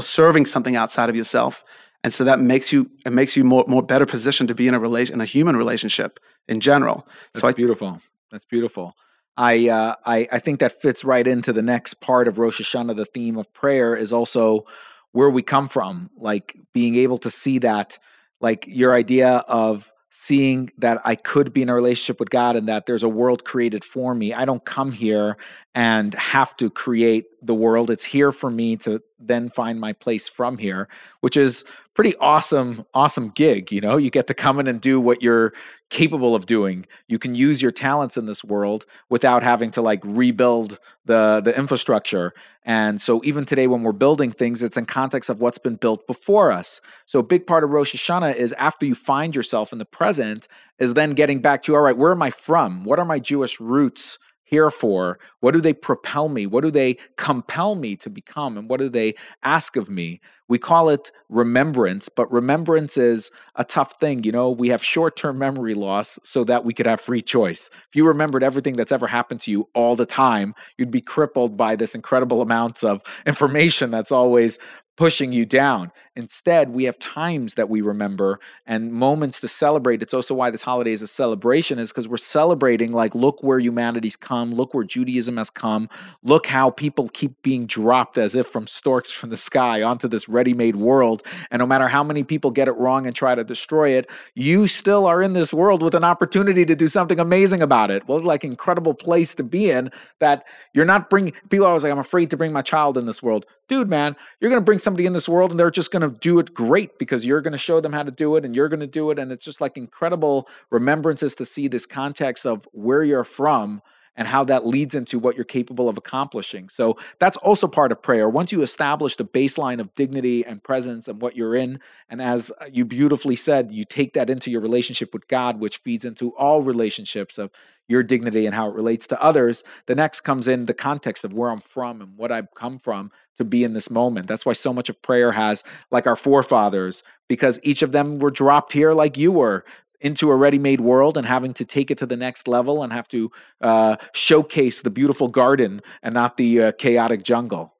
serving 0.00 0.46
something 0.46 0.76
outside 0.76 1.10
of 1.10 1.16
yourself. 1.16 1.62
And 2.08 2.12
so 2.14 2.24
that 2.24 2.40
makes 2.40 2.72
you 2.72 2.90
it 3.04 3.12
makes 3.12 3.36
you 3.36 3.44
more 3.44 3.66
more 3.68 3.82
better 3.82 4.06
positioned 4.06 4.48
to 4.48 4.54
be 4.54 4.66
in 4.66 4.72
a 4.72 4.78
relation 4.78 5.16
in 5.16 5.20
a 5.20 5.26
human 5.26 5.58
relationship 5.58 6.18
in 6.48 6.58
general. 6.58 7.06
That's 7.34 7.42
so 7.42 7.48
I 7.48 7.52
beautiful. 7.52 8.00
That's 8.32 8.46
beautiful. 8.46 8.94
I, 9.36 9.68
uh, 9.68 9.94
I 10.06 10.26
I 10.32 10.38
think 10.38 10.60
that 10.60 10.80
fits 10.80 11.04
right 11.04 11.26
into 11.26 11.52
the 11.52 11.60
next 11.60 12.00
part 12.00 12.26
of 12.26 12.38
Rosh 12.38 12.62
Hashanah. 12.62 12.96
The 12.96 13.04
theme 13.04 13.36
of 13.36 13.52
prayer 13.52 13.94
is 13.94 14.10
also 14.10 14.64
where 15.12 15.28
we 15.28 15.42
come 15.42 15.68
from, 15.68 16.08
like 16.16 16.56
being 16.72 16.94
able 16.94 17.18
to 17.18 17.28
see 17.28 17.58
that, 17.58 17.98
like 18.40 18.64
your 18.66 18.94
idea 18.94 19.44
of 19.46 19.92
seeing 20.10 20.70
that 20.78 21.02
I 21.04 21.14
could 21.14 21.52
be 21.52 21.60
in 21.60 21.68
a 21.68 21.74
relationship 21.74 22.18
with 22.18 22.30
God 22.30 22.56
and 22.56 22.68
that 22.68 22.86
there's 22.86 23.02
a 23.02 23.08
world 23.08 23.44
created 23.44 23.84
for 23.84 24.14
me. 24.14 24.32
I 24.32 24.46
don't 24.46 24.64
come 24.64 24.92
here 24.92 25.36
and 25.74 26.14
have 26.14 26.56
to 26.56 26.70
create 26.70 27.26
the 27.42 27.54
world. 27.54 27.90
It's 27.90 28.04
here 28.04 28.32
for 28.32 28.50
me 28.50 28.76
to 28.78 29.02
then 29.18 29.48
find 29.48 29.80
my 29.80 29.92
place 29.92 30.28
from 30.28 30.58
here, 30.58 30.88
which 31.20 31.36
is 31.36 31.64
pretty 31.94 32.14
awesome, 32.16 32.84
awesome 32.94 33.30
gig. 33.30 33.72
You 33.72 33.80
know, 33.80 33.96
you 33.96 34.10
get 34.10 34.26
to 34.28 34.34
come 34.34 34.60
in 34.60 34.66
and 34.66 34.80
do 34.80 35.00
what 35.00 35.22
you're 35.22 35.52
capable 35.90 36.34
of 36.34 36.46
doing. 36.46 36.86
You 37.08 37.18
can 37.18 37.34
use 37.34 37.60
your 37.60 37.70
talents 37.70 38.16
in 38.16 38.26
this 38.26 38.44
world 38.44 38.86
without 39.08 39.42
having 39.42 39.70
to 39.72 39.82
like 39.82 40.00
rebuild 40.04 40.78
the 41.06 41.40
the 41.44 41.56
infrastructure. 41.56 42.34
And 42.64 43.00
so 43.00 43.22
even 43.24 43.44
today 43.44 43.66
when 43.66 43.82
we're 43.82 43.92
building 43.92 44.30
things, 44.30 44.62
it's 44.62 44.76
in 44.76 44.84
context 44.86 45.30
of 45.30 45.40
what's 45.40 45.58
been 45.58 45.76
built 45.76 46.06
before 46.06 46.52
us. 46.52 46.80
So 47.06 47.18
a 47.18 47.24
big 47.24 47.46
part 47.46 47.64
of 47.64 47.70
Rosh 47.70 47.94
Hashanah 47.94 48.36
is 48.36 48.52
after 48.54 48.86
you 48.86 48.94
find 48.94 49.34
yourself 49.34 49.72
in 49.72 49.78
the 49.78 49.84
present, 49.84 50.46
is 50.78 50.94
then 50.94 51.12
getting 51.12 51.40
back 51.40 51.62
to 51.64 51.74
all 51.74 51.82
right, 51.82 51.96
where 51.96 52.12
am 52.12 52.22
I 52.22 52.30
from? 52.30 52.84
What 52.84 52.98
are 52.98 53.04
my 53.04 53.18
Jewish 53.18 53.58
roots? 53.58 54.18
Here 54.48 54.70
for? 54.70 55.18
What 55.40 55.52
do 55.52 55.60
they 55.60 55.74
propel 55.74 56.30
me? 56.30 56.46
What 56.46 56.64
do 56.64 56.70
they 56.70 56.96
compel 57.16 57.74
me 57.74 57.96
to 57.96 58.08
become? 58.08 58.56
And 58.56 58.68
what 58.68 58.80
do 58.80 58.88
they 58.88 59.14
ask 59.42 59.76
of 59.76 59.90
me? 59.90 60.20
We 60.48 60.58
call 60.58 60.88
it 60.88 61.12
remembrance, 61.28 62.08
but 62.08 62.32
remembrance 62.32 62.96
is 62.96 63.30
a 63.56 63.64
tough 63.64 64.00
thing. 64.00 64.24
You 64.24 64.32
know, 64.32 64.50
we 64.50 64.70
have 64.70 64.82
short 64.82 65.16
term 65.16 65.38
memory 65.38 65.74
loss 65.74 66.18
so 66.22 66.44
that 66.44 66.64
we 66.64 66.72
could 66.72 66.86
have 66.86 67.02
free 67.02 67.20
choice. 67.20 67.68
If 67.90 67.94
you 67.94 68.06
remembered 68.06 68.42
everything 68.42 68.74
that's 68.74 68.92
ever 68.92 69.06
happened 69.06 69.42
to 69.42 69.50
you 69.50 69.68
all 69.74 69.96
the 69.96 70.06
time, 70.06 70.54
you'd 70.78 70.90
be 70.90 71.02
crippled 71.02 71.58
by 71.58 71.76
this 71.76 71.94
incredible 71.94 72.40
amounts 72.40 72.82
of 72.82 73.02
information 73.26 73.90
that's 73.90 74.12
always 74.12 74.58
pushing 74.98 75.32
you 75.32 75.46
down. 75.46 75.92
Instead, 76.16 76.70
we 76.70 76.82
have 76.82 76.98
times 76.98 77.54
that 77.54 77.68
we 77.68 77.80
remember 77.80 78.40
and 78.66 78.92
moments 78.92 79.38
to 79.38 79.46
celebrate. 79.46 80.02
It's 80.02 80.12
also 80.12 80.34
why 80.34 80.50
this 80.50 80.62
holiday 80.62 80.90
is 80.90 81.02
a 81.02 81.06
celebration, 81.06 81.78
is 81.78 81.90
because 81.90 82.08
we're 82.08 82.16
celebrating, 82.16 82.90
like, 82.90 83.14
look 83.14 83.40
where 83.40 83.60
humanity's 83.60 84.16
come, 84.16 84.52
look 84.52 84.74
where 84.74 84.82
Judaism 84.82 85.36
has 85.36 85.50
come, 85.50 85.88
look 86.24 86.48
how 86.48 86.70
people 86.70 87.08
keep 87.10 87.40
being 87.42 87.64
dropped 87.64 88.18
as 88.18 88.34
if 88.34 88.48
from 88.48 88.66
storks 88.66 89.12
from 89.12 89.30
the 89.30 89.36
sky 89.36 89.82
onto 89.84 90.08
this 90.08 90.28
ready 90.28 90.52
made 90.52 90.74
world. 90.74 91.22
And 91.52 91.60
no 91.60 91.66
matter 91.66 91.86
how 91.86 92.02
many 92.02 92.24
people 92.24 92.50
get 92.50 92.66
it 92.66 92.76
wrong 92.76 93.06
and 93.06 93.14
try 93.14 93.36
to 93.36 93.44
destroy 93.44 93.90
it, 93.90 94.10
you 94.34 94.66
still 94.66 95.06
are 95.06 95.22
in 95.22 95.32
this 95.32 95.52
world 95.52 95.80
with 95.80 95.94
an 95.94 96.02
opportunity 96.02 96.64
to 96.64 96.74
do 96.74 96.88
something 96.88 97.20
amazing 97.20 97.62
about 97.62 97.92
it. 97.92 98.08
Well, 98.08 98.18
like 98.18 98.42
incredible 98.42 98.94
place 98.94 99.32
to 99.34 99.44
be 99.44 99.70
in 99.70 99.92
that 100.18 100.44
you're 100.74 100.84
not 100.84 101.08
bringing 101.08 101.34
people 101.50 101.66
always 101.66 101.84
like, 101.84 101.92
I'm 101.92 102.00
afraid 102.00 102.30
to 102.30 102.36
bring 102.36 102.52
my 102.52 102.62
child 102.62 102.98
in 102.98 103.06
this 103.06 103.22
world. 103.22 103.46
Dude, 103.68 103.88
man, 103.88 104.16
you're 104.40 104.50
going 104.50 104.60
to 104.60 104.64
bring 104.64 104.78
somebody 104.88 105.04
in 105.04 105.12
this 105.12 105.28
world 105.28 105.50
and 105.50 105.60
they're 105.60 105.70
just 105.70 105.90
going 105.90 106.00
to 106.00 106.18
do 106.18 106.38
it 106.38 106.54
great 106.54 106.98
because 106.98 107.22
you're 107.22 107.42
going 107.42 107.52
to 107.52 107.58
show 107.58 107.78
them 107.78 107.92
how 107.92 108.02
to 108.02 108.10
do 108.10 108.36
it 108.36 108.44
and 108.46 108.56
you're 108.56 108.70
going 108.70 108.80
to 108.80 108.86
do 108.86 109.10
it. 109.10 109.18
And 109.18 109.30
it's 109.30 109.44
just 109.44 109.60
like 109.60 109.76
incredible 109.76 110.48
remembrances 110.70 111.34
to 111.34 111.44
see 111.44 111.68
this 111.68 111.84
context 111.84 112.46
of 112.46 112.66
where 112.72 113.02
you're 113.02 113.22
from 113.22 113.82
and 114.16 114.28
how 114.28 114.44
that 114.44 114.66
leads 114.66 114.94
into 114.94 115.18
what 115.18 115.36
you're 115.36 115.44
capable 115.44 115.88
of 115.88 115.96
accomplishing. 115.96 116.68
So 116.68 116.98
that's 117.18 117.36
also 117.38 117.68
part 117.68 117.92
of 117.92 118.02
prayer. 118.02 118.28
Once 118.28 118.52
you 118.52 118.62
establish 118.62 119.16
the 119.16 119.24
baseline 119.24 119.80
of 119.80 119.94
dignity 119.94 120.44
and 120.44 120.62
presence 120.62 121.08
and 121.08 121.20
what 121.20 121.36
you're 121.36 121.54
in, 121.54 121.80
and 122.08 122.20
as 122.20 122.50
uh, 122.60 122.66
you 122.72 122.84
beautifully 122.84 123.36
said, 123.36 123.70
you 123.72 123.84
take 123.84 124.14
that 124.14 124.30
into 124.30 124.50
your 124.50 124.60
relationship 124.60 125.12
with 125.12 125.28
God, 125.28 125.60
which 125.60 125.78
feeds 125.78 126.04
into 126.04 126.34
all 126.36 126.62
relationships 126.62 127.38
of 127.38 127.50
your 127.88 128.02
dignity 128.02 128.44
and 128.44 128.54
how 128.54 128.68
it 128.68 128.74
relates 128.74 129.06
to 129.06 129.22
others. 129.22 129.64
The 129.86 129.94
next 129.94 130.20
comes 130.20 130.46
in 130.46 130.66
the 130.66 130.74
context 130.74 131.24
of 131.24 131.32
where 131.32 131.50
I'm 131.50 131.60
from 131.60 132.02
and 132.02 132.16
what 132.16 132.30
I've 132.30 132.52
come 132.54 132.78
from 132.78 133.10
to 133.38 133.44
be 133.44 133.64
in 133.64 133.72
this 133.72 133.90
moment. 133.90 134.26
That's 134.26 134.44
why 134.44 134.52
so 134.52 134.72
much 134.72 134.88
of 134.88 135.00
prayer 135.00 135.32
has, 135.32 135.64
like 135.90 136.06
our 136.06 136.16
forefathers, 136.16 137.02
because 137.28 137.58
each 137.62 137.82
of 137.82 137.92
them 137.92 138.18
were 138.18 138.30
dropped 138.30 138.72
here 138.72 138.92
like 138.92 139.16
you 139.16 139.32
were 139.32 139.64
into 140.00 140.30
a 140.30 140.36
ready-made 140.36 140.80
world 140.80 141.16
and 141.16 141.26
having 141.26 141.52
to 141.54 141.64
take 141.64 141.90
it 141.90 141.98
to 141.98 142.06
the 142.06 142.16
next 142.16 142.46
level 142.46 142.82
and 142.82 142.92
have 142.92 143.08
to 143.08 143.30
uh, 143.60 143.96
showcase 144.12 144.82
the 144.82 144.90
beautiful 144.90 145.28
garden 145.28 145.80
and 146.02 146.14
not 146.14 146.36
the 146.36 146.62
uh, 146.62 146.72
chaotic 146.72 147.22
jungle. 147.22 147.74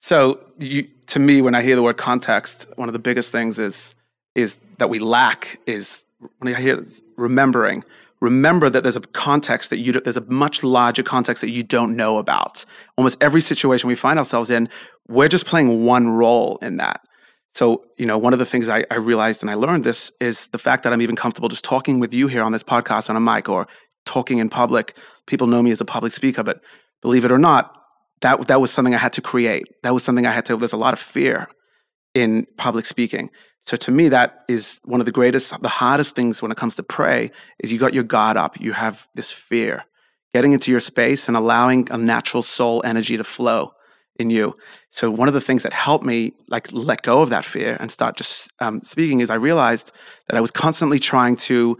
So, 0.00 0.40
you, 0.58 0.88
to 1.06 1.20
me, 1.20 1.42
when 1.42 1.54
I 1.54 1.62
hear 1.62 1.76
the 1.76 1.82
word 1.82 1.96
context, 1.96 2.66
one 2.74 2.88
of 2.88 2.92
the 2.92 2.98
biggest 2.98 3.30
things 3.30 3.58
is 3.58 3.94
is 4.34 4.58
that 4.78 4.88
we 4.88 4.98
lack 4.98 5.60
is 5.66 6.04
when 6.38 6.54
I 6.54 6.60
hear 6.60 6.82
remembering. 7.16 7.84
Remember 8.20 8.70
that 8.70 8.82
there's 8.82 8.96
a 8.96 9.00
context 9.00 9.70
that 9.70 9.78
you 9.78 9.92
there's 9.92 10.16
a 10.16 10.22
much 10.22 10.62
larger 10.62 11.02
context 11.02 11.40
that 11.40 11.50
you 11.50 11.62
don't 11.62 11.96
know 11.96 12.18
about. 12.18 12.64
Almost 12.96 13.20
every 13.20 13.40
situation 13.40 13.88
we 13.88 13.94
find 13.94 14.18
ourselves 14.18 14.50
in, 14.50 14.68
we're 15.08 15.28
just 15.28 15.46
playing 15.46 15.84
one 15.84 16.08
role 16.08 16.58
in 16.62 16.76
that. 16.76 17.04
So, 17.52 17.84
you 17.98 18.06
know, 18.06 18.16
one 18.16 18.32
of 18.32 18.38
the 18.38 18.46
things 18.46 18.68
I, 18.68 18.84
I 18.90 18.96
realized 18.96 19.42
and 19.42 19.50
I 19.50 19.54
learned 19.54 19.84
this 19.84 20.10
is 20.20 20.48
the 20.48 20.58
fact 20.58 20.84
that 20.84 20.92
I'm 20.92 21.02
even 21.02 21.16
comfortable 21.16 21.48
just 21.48 21.64
talking 21.64 22.00
with 22.00 22.14
you 22.14 22.26
here 22.26 22.42
on 22.42 22.52
this 22.52 22.62
podcast 22.62 23.10
on 23.10 23.16
a 23.16 23.20
mic 23.20 23.48
or 23.48 23.68
talking 24.06 24.38
in 24.38 24.48
public. 24.48 24.96
People 25.26 25.46
know 25.46 25.62
me 25.62 25.70
as 25.70 25.80
a 25.80 25.84
public 25.84 26.12
speaker, 26.12 26.42
but 26.42 26.60
believe 27.02 27.24
it 27.24 27.32
or 27.32 27.38
not, 27.38 27.76
that 28.22 28.48
that 28.48 28.60
was 28.60 28.70
something 28.70 28.94
I 28.94 28.98
had 28.98 29.12
to 29.14 29.20
create. 29.20 29.64
That 29.82 29.92
was 29.92 30.02
something 30.02 30.26
I 30.26 30.32
had 30.32 30.46
to. 30.46 30.56
There's 30.56 30.72
a 30.72 30.78
lot 30.78 30.94
of 30.94 31.00
fear 31.00 31.48
in 32.14 32.46
public 32.56 32.86
speaking. 32.86 33.30
So 33.60 33.76
to 33.76 33.90
me, 33.90 34.08
that 34.08 34.44
is 34.48 34.80
one 34.84 35.00
of 35.00 35.06
the 35.06 35.12
greatest, 35.12 35.60
the 35.62 35.68
hardest 35.68 36.16
things 36.16 36.42
when 36.42 36.50
it 36.50 36.56
comes 36.56 36.74
to 36.76 36.82
pray 36.82 37.30
is 37.60 37.72
you 37.72 37.78
got 37.78 37.94
your 37.94 38.04
guard 38.04 38.36
up. 38.36 38.60
You 38.60 38.72
have 38.72 39.06
this 39.14 39.30
fear. 39.30 39.84
Getting 40.34 40.52
into 40.52 40.70
your 40.70 40.80
space 40.80 41.28
and 41.28 41.36
allowing 41.36 41.88
a 41.90 41.98
natural 41.98 42.42
soul 42.42 42.80
energy 42.84 43.16
to 43.18 43.24
flow 43.24 43.74
in 44.22 44.30
you. 44.30 44.56
So 44.88 45.10
one 45.10 45.28
of 45.28 45.34
the 45.34 45.40
things 45.40 45.62
that 45.64 45.74
helped 45.74 46.04
me 46.04 46.32
like 46.48 46.72
let 46.72 47.02
go 47.02 47.20
of 47.20 47.28
that 47.28 47.44
fear 47.44 47.76
and 47.78 47.90
start 47.90 48.16
just 48.16 48.50
um, 48.60 48.82
speaking 48.82 49.20
is 49.20 49.28
I 49.28 49.34
realized 49.34 49.92
that 50.28 50.36
I 50.36 50.40
was 50.40 50.50
constantly 50.50 50.98
trying 50.98 51.36
to 51.48 51.76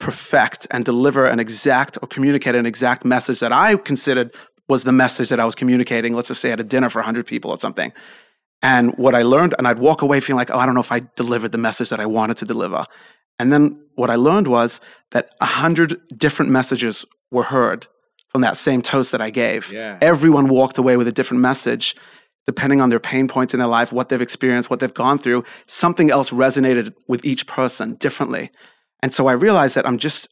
perfect 0.00 0.66
and 0.70 0.84
deliver 0.84 1.26
an 1.26 1.38
exact 1.38 1.98
or 2.02 2.08
communicate 2.08 2.54
an 2.54 2.66
exact 2.66 3.04
message 3.04 3.40
that 3.40 3.52
I 3.52 3.76
considered 3.76 4.34
was 4.68 4.84
the 4.84 4.92
message 4.92 5.28
that 5.28 5.38
I 5.38 5.44
was 5.44 5.54
communicating. 5.54 6.14
Let's 6.14 6.28
just 6.28 6.40
say 6.40 6.50
at 6.50 6.60
a 6.60 6.64
dinner 6.64 6.88
for 6.88 6.98
100 7.00 7.26
people 7.26 7.50
or 7.50 7.58
something. 7.58 7.92
And 8.62 8.96
what 8.96 9.14
I 9.14 9.22
learned, 9.22 9.54
and 9.58 9.66
I'd 9.66 9.78
walk 9.78 10.02
away 10.02 10.20
feeling 10.20 10.38
like, 10.38 10.50
oh, 10.50 10.58
I 10.58 10.66
don't 10.66 10.74
know 10.74 10.80
if 10.80 10.92
I 10.92 11.02
delivered 11.16 11.52
the 11.52 11.58
message 11.58 11.90
that 11.90 12.00
I 12.00 12.06
wanted 12.06 12.36
to 12.38 12.44
deliver. 12.44 12.84
And 13.38 13.52
then 13.52 13.80
what 13.96 14.08
I 14.08 14.14
learned 14.14 14.46
was 14.46 14.80
that 15.10 15.30
a 15.40 15.46
hundred 15.46 16.00
different 16.16 16.50
messages 16.50 17.04
were 17.30 17.42
heard 17.42 17.86
from 18.32 18.40
that 18.40 18.56
same 18.56 18.80
toast 18.82 19.12
that 19.12 19.20
I 19.20 19.30
gave. 19.30 19.72
Yeah. 19.72 19.98
Everyone 20.00 20.48
walked 20.48 20.78
away 20.78 20.96
with 20.96 21.06
a 21.06 21.12
different 21.12 21.42
message, 21.42 21.94
depending 22.46 22.80
on 22.80 22.88
their 22.88 22.98
pain 22.98 23.28
points 23.28 23.52
in 23.52 23.60
their 23.60 23.68
life, 23.68 23.92
what 23.92 24.08
they've 24.08 24.22
experienced, 24.22 24.70
what 24.70 24.80
they've 24.80 24.92
gone 24.92 25.18
through. 25.18 25.44
Something 25.66 26.10
else 26.10 26.30
resonated 26.30 26.94
with 27.06 27.24
each 27.24 27.46
person 27.46 27.94
differently. 27.94 28.50
And 29.02 29.12
so 29.12 29.26
I 29.26 29.32
realized 29.32 29.74
that 29.76 29.86
I'm 29.86 29.98
just, 29.98 30.28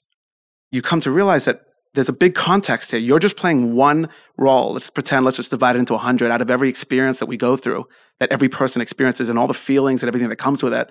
you 0.72 0.80
come 0.80 1.00
to 1.02 1.10
realize 1.10 1.44
that 1.44 1.60
there's 1.94 2.08
a 2.08 2.14
big 2.14 2.34
context 2.34 2.92
here. 2.92 3.00
You're 3.00 3.18
just 3.18 3.36
playing 3.36 3.74
one 3.74 4.08
role. 4.38 4.72
Let's 4.72 4.90
pretend, 4.90 5.24
let's 5.24 5.36
just 5.36 5.50
divide 5.50 5.76
it 5.76 5.80
into 5.80 5.92
100 5.94 6.30
out 6.30 6.40
of 6.40 6.50
every 6.50 6.68
experience 6.68 7.18
that 7.18 7.26
we 7.26 7.36
go 7.36 7.56
through, 7.56 7.86
that 8.20 8.32
every 8.32 8.48
person 8.48 8.80
experiences, 8.80 9.28
and 9.28 9.38
all 9.38 9.48
the 9.48 9.54
feelings 9.54 10.02
and 10.02 10.08
everything 10.08 10.28
that 10.28 10.36
comes 10.36 10.62
with 10.62 10.72
it. 10.72 10.88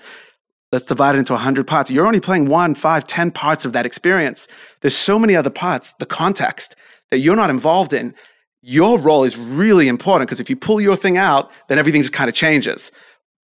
Let's 0.72 0.86
divide 0.86 1.16
it 1.16 1.20
into 1.20 1.34
100 1.34 1.66
parts. 1.66 1.89
You're 1.89 2.06
only 2.06 2.20
playing 2.20 2.48
one, 2.48 2.75
five, 2.75 3.06
ten 3.06 3.32
parts 3.32 3.66
of 3.66 3.72
that 3.72 3.86
experience. 3.88 4.48
There's 4.82 4.96
so 4.96 5.18
many 5.18 5.36
other 5.36 5.50
parts, 5.50 5.94
the 5.94 6.06
context 6.06 6.75
that 7.12 7.20
you're 7.20 7.36
not 7.36 7.50
involved 7.50 7.94
in. 7.94 8.13
Your 8.62 9.00
role 9.00 9.24
is 9.24 9.38
really 9.38 9.88
important 9.88 10.28
because 10.28 10.39
if 10.39 10.50
you 10.50 10.56
pull 10.56 10.82
your 10.82 10.96
thing 10.96 11.18
out, 11.18 11.51
then 11.68 11.80
everything 11.80 12.01
just 12.01 12.13
kind 12.13 12.30
of 12.30 12.36
changes. 12.36 12.92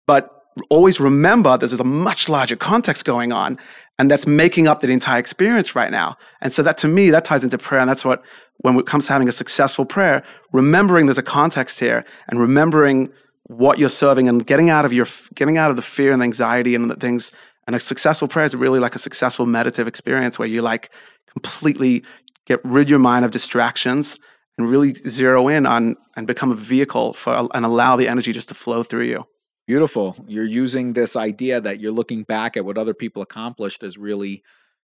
But 0.06 0.30
always 0.68 1.00
remember 1.00 1.56
there's 1.56 1.72
a 1.72 1.84
much 1.84 2.28
larger 2.28 2.56
context 2.56 3.04
going 3.04 3.32
on 3.32 3.58
and 3.98 4.10
that's 4.10 4.26
making 4.26 4.66
up 4.66 4.80
the 4.80 4.90
entire 4.90 5.18
experience 5.18 5.74
right 5.74 5.90
now 5.90 6.14
and 6.40 6.52
so 6.52 6.62
that 6.62 6.76
to 6.76 6.88
me 6.88 7.10
that 7.10 7.24
ties 7.24 7.42
into 7.42 7.56
prayer 7.56 7.80
and 7.80 7.88
that's 7.88 8.04
what 8.04 8.22
when 8.58 8.78
it 8.78 8.86
comes 8.86 9.06
to 9.06 9.12
having 9.12 9.28
a 9.28 9.32
successful 9.32 9.86
prayer 9.86 10.22
remembering 10.52 11.06
there's 11.06 11.18
a 11.18 11.22
context 11.22 11.80
here 11.80 12.04
and 12.28 12.38
remembering 12.38 13.10
what 13.44 13.78
you're 13.78 13.88
serving 13.88 14.28
and 14.28 14.46
getting 14.46 14.70
out 14.70 14.84
of 14.84 14.92
your 14.92 15.06
getting 15.34 15.56
out 15.56 15.70
of 15.70 15.76
the 15.76 15.82
fear 15.82 16.12
and 16.12 16.22
anxiety 16.22 16.74
and 16.74 16.90
the 16.90 16.96
things 16.96 17.32
and 17.66 17.76
a 17.76 17.80
successful 17.80 18.28
prayer 18.28 18.44
is 18.44 18.54
really 18.54 18.80
like 18.80 18.94
a 18.94 18.98
successful 18.98 19.46
meditative 19.46 19.88
experience 19.88 20.38
where 20.38 20.48
you 20.48 20.60
like 20.60 20.90
completely 21.32 22.04
get 22.46 22.60
rid 22.64 22.88
your 22.90 22.98
mind 22.98 23.24
of 23.24 23.30
distractions 23.30 24.18
and 24.58 24.68
really 24.68 24.94
zero 24.94 25.48
in 25.48 25.66
on 25.66 25.96
and 26.16 26.26
become 26.26 26.50
a 26.50 26.56
vehicle 26.56 27.12
for 27.12 27.48
and 27.54 27.64
allow 27.64 27.96
the 27.96 28.08
energy 28.08 28.32
just 28.32 28.48
to 28.48 28.54
flow 28.54 28.82
through 28.82 29.04
you 29.04 29.26
Beautiful. 29.66 30.16
You're 30.26 30.44
using 30.44 30.92
this 30.92 31.14
idea 31.14 31.60
that 31.60 31.78
you're 31.78 31.92
looking 31.92 32.24
back 32.24 32.56
at 32.56 32.64
what 32.64 32.76
other 32.76 32.94
people 32.94 33.22
accomplished 33.22 33.84
as 33.84 33.96
really 33.96 34.42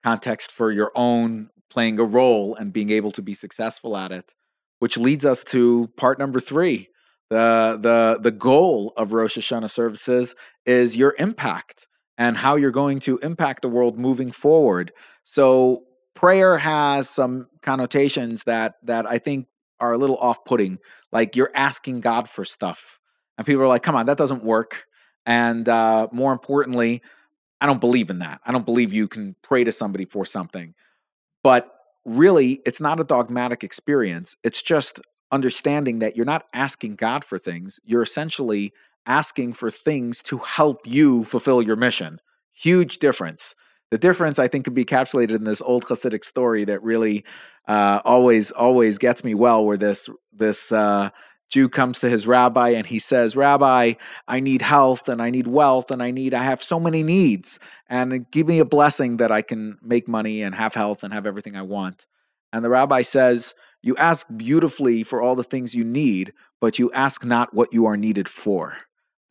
context 0.01 0.51
for 0.51 0.71
your 0.71 0.91
own 0.95 1.49
playing 1.69 1.99
a 1.99 2.03
role 2.03 2.55
and 2.55 2.71
being 2.71 2.89
able 2.89 3.11
to 3.11 3.21
be 3.21 3.33
successful 3.33 3.97
at 3.97 4.11
it, 4.11 4.33
which 4.79 4.97
leads 4.97 5.25
us 5.25 5.43
to 5.43 5.89
part 5.97 6.19
number 6.19 6.39
three. 6.39 6.87
The, 7.29 7.77
the, 7.81 8.19
the 8.21 8.31
goal 8.31 8.93
of 8.95 9.11
Rosh 9.11 9.37
Hashanah 9.37 9.69
services 9.69 10.35
is 10.65 10.97
your 10.97 11.15
impact 11.19 11.87
and 12.17 12.37
how 12.37 12.55
you're 12.55 12.71
going 12.71 12.99
to 13.01 13.17
impact 13.19 13.61
the 13.61 13.69
world 13.69 13.99
moving 13.99 14.31
forward. 14.31 14.93
So 15.23 15.83
prayer 16.13 16.57
has 16.57 17.09
some 17.09 17.47
connotations 17.61 18.43
that 18.45 18.75
that 18.83 19.05
I 19.05 19.17
think 19.17 19.47
are 19.79 19.93
a 19.93 19.97
little 19.97 20.17
off-putting, 20.17 20.77
like 21.11 21.35
you're 21.35 21.51
asking 21.55 22.01
God 22.01 22.29
for 22.29 22.45
stuff 22.45 22.99
and 23.37 23.45
people 23.47 23.63
are 23.63 23.67
like, 23.67 23.81
come 23.81 23.95
on, 23.95 24.05
that 24.05 24.17
doesn't 24.17 24.43
work. 24.43 24.85
And 25.25 25.67
uh, 25.67 26.07
more 26.11 26.31
importantly, 26.31 27.01
I 27.59 27.65
don't 27.65 27.81
believe 27.81 28.11
in 28.11 28.19
that. 28.19 28.39
I 28.45 28.51
don't 28.51 28.65
believe 28.65 28.93
you 28.93 29.07
can 29.07 29.35
pray 29.41 29.63
to 29.63 29.71
somebody 29.71 30.05
for 30.05 30.25
something. 30.25 30.75
But 31.43 31.73
really, 32.05 32.61
it's 32.65 32.79
not 32.79 32.99
a 32.99 33.03
dogmatic 33.03 33.63
experience. 33.63 34.35
It's 34.43 34.61
just 34.61 34.99
understanding 35.31 35.99
that 35.99 36.15
you're 36.15 36.25
not 36.25 36.45
asking 36.53 36.97
God 36.97 37.23
for 37.23 37.39
things. 37.39 37.79
You're 37.83 38.03
essentially 38.03 38.73
asking 39.07 39.53
for 39.53 39.71
things 39.71 40.21
to 40.23 40.37
help 40.37 40.85
you 40.85 41.23
fulfill 41.23 41.61
your 41.61 41.75
mission. 41.75 42.19
Huge 42.53 42.99
difference. 42.99 43.55
The 43.91 43.97
difference, 43.97 44.39
I 44.39 44.47
think, 44.47 44.63
could 44.63 44.73
be 44.73 44.85
encapsulated 44.85 45.35
in 45.35 45.43
this 45.43 45.61
old 45.61 45.83
Hasidic 45.83 46.23
story 46.23 46.63
that 46.65 46.81
really 46.81 47.25
uh, 47.67 48.01
always, 48.05 48.51
always 48.51 48.97
gets 48.97 49.23
me 49.23 49.35
well. 49.35 49.65
Where 49.65 49.77
this 49.77 50.09
this 50.33 50.71
uh, 50.71 51.09
Jew 51.51 51.67
comes 51.67 51.99
to 51.99 52.09
his 52.09 52.25
rabbi 52.25 52.69
and 52.69 52.87
he 52.87 52.97
says, 52.97 53.35
Rabbi, 53.35 53.93
I 54.27 54.39
need 54.39 54.61
health 54.61 55.09
and 55.09 55.21
I 55.21 55.29
need 55.29 55.47
wealth 55.47 55.91
and 55.91 56.01
I 56.01 56.09
need, 56.09 56.33
I 56.33 56.43
have 56.43 56.63
so 56.63 56.79
many 56.79 57.03
needs. 57.03 57.59
And 57.89 58.31
give 58.31 58.47
me 58.47 58.59
a 58.59 58.65
blessing 58.65 59.17
that 59.17 59.33
I 59.33 59.41
can 59.41 59.77
make 59.81 60.07
money 60.07 60.41
and 60.41 60.55
have 60.55 60.73
health 60.73 61.03
and 61.03 61.13
have 61.13 61.27
everything 61.27 61.57
I 61.57 61.63
want. 61.63 62.07
And 62.53 62.63
the 62.63 62.69
rabbi 62.69 63.01
says, 63.01 63.53
You 63.81 63.97
ask 63.97 64.27
beautifully 64.35 65.03
for 65.03 65.21
all 65.21 65.35
the 65.35 65.43
things 65.43 65.75
you 65.75 65.83
need, 65.83 66.31
but 66.61 66.79
you 66.79 66.89
ask 66.93 67.25
not 67.25 67.53
what 67.53 67.73
you 67.73 67.85
are 67.85 67.97
needed 67.97 68.29
for. 68.29 68.77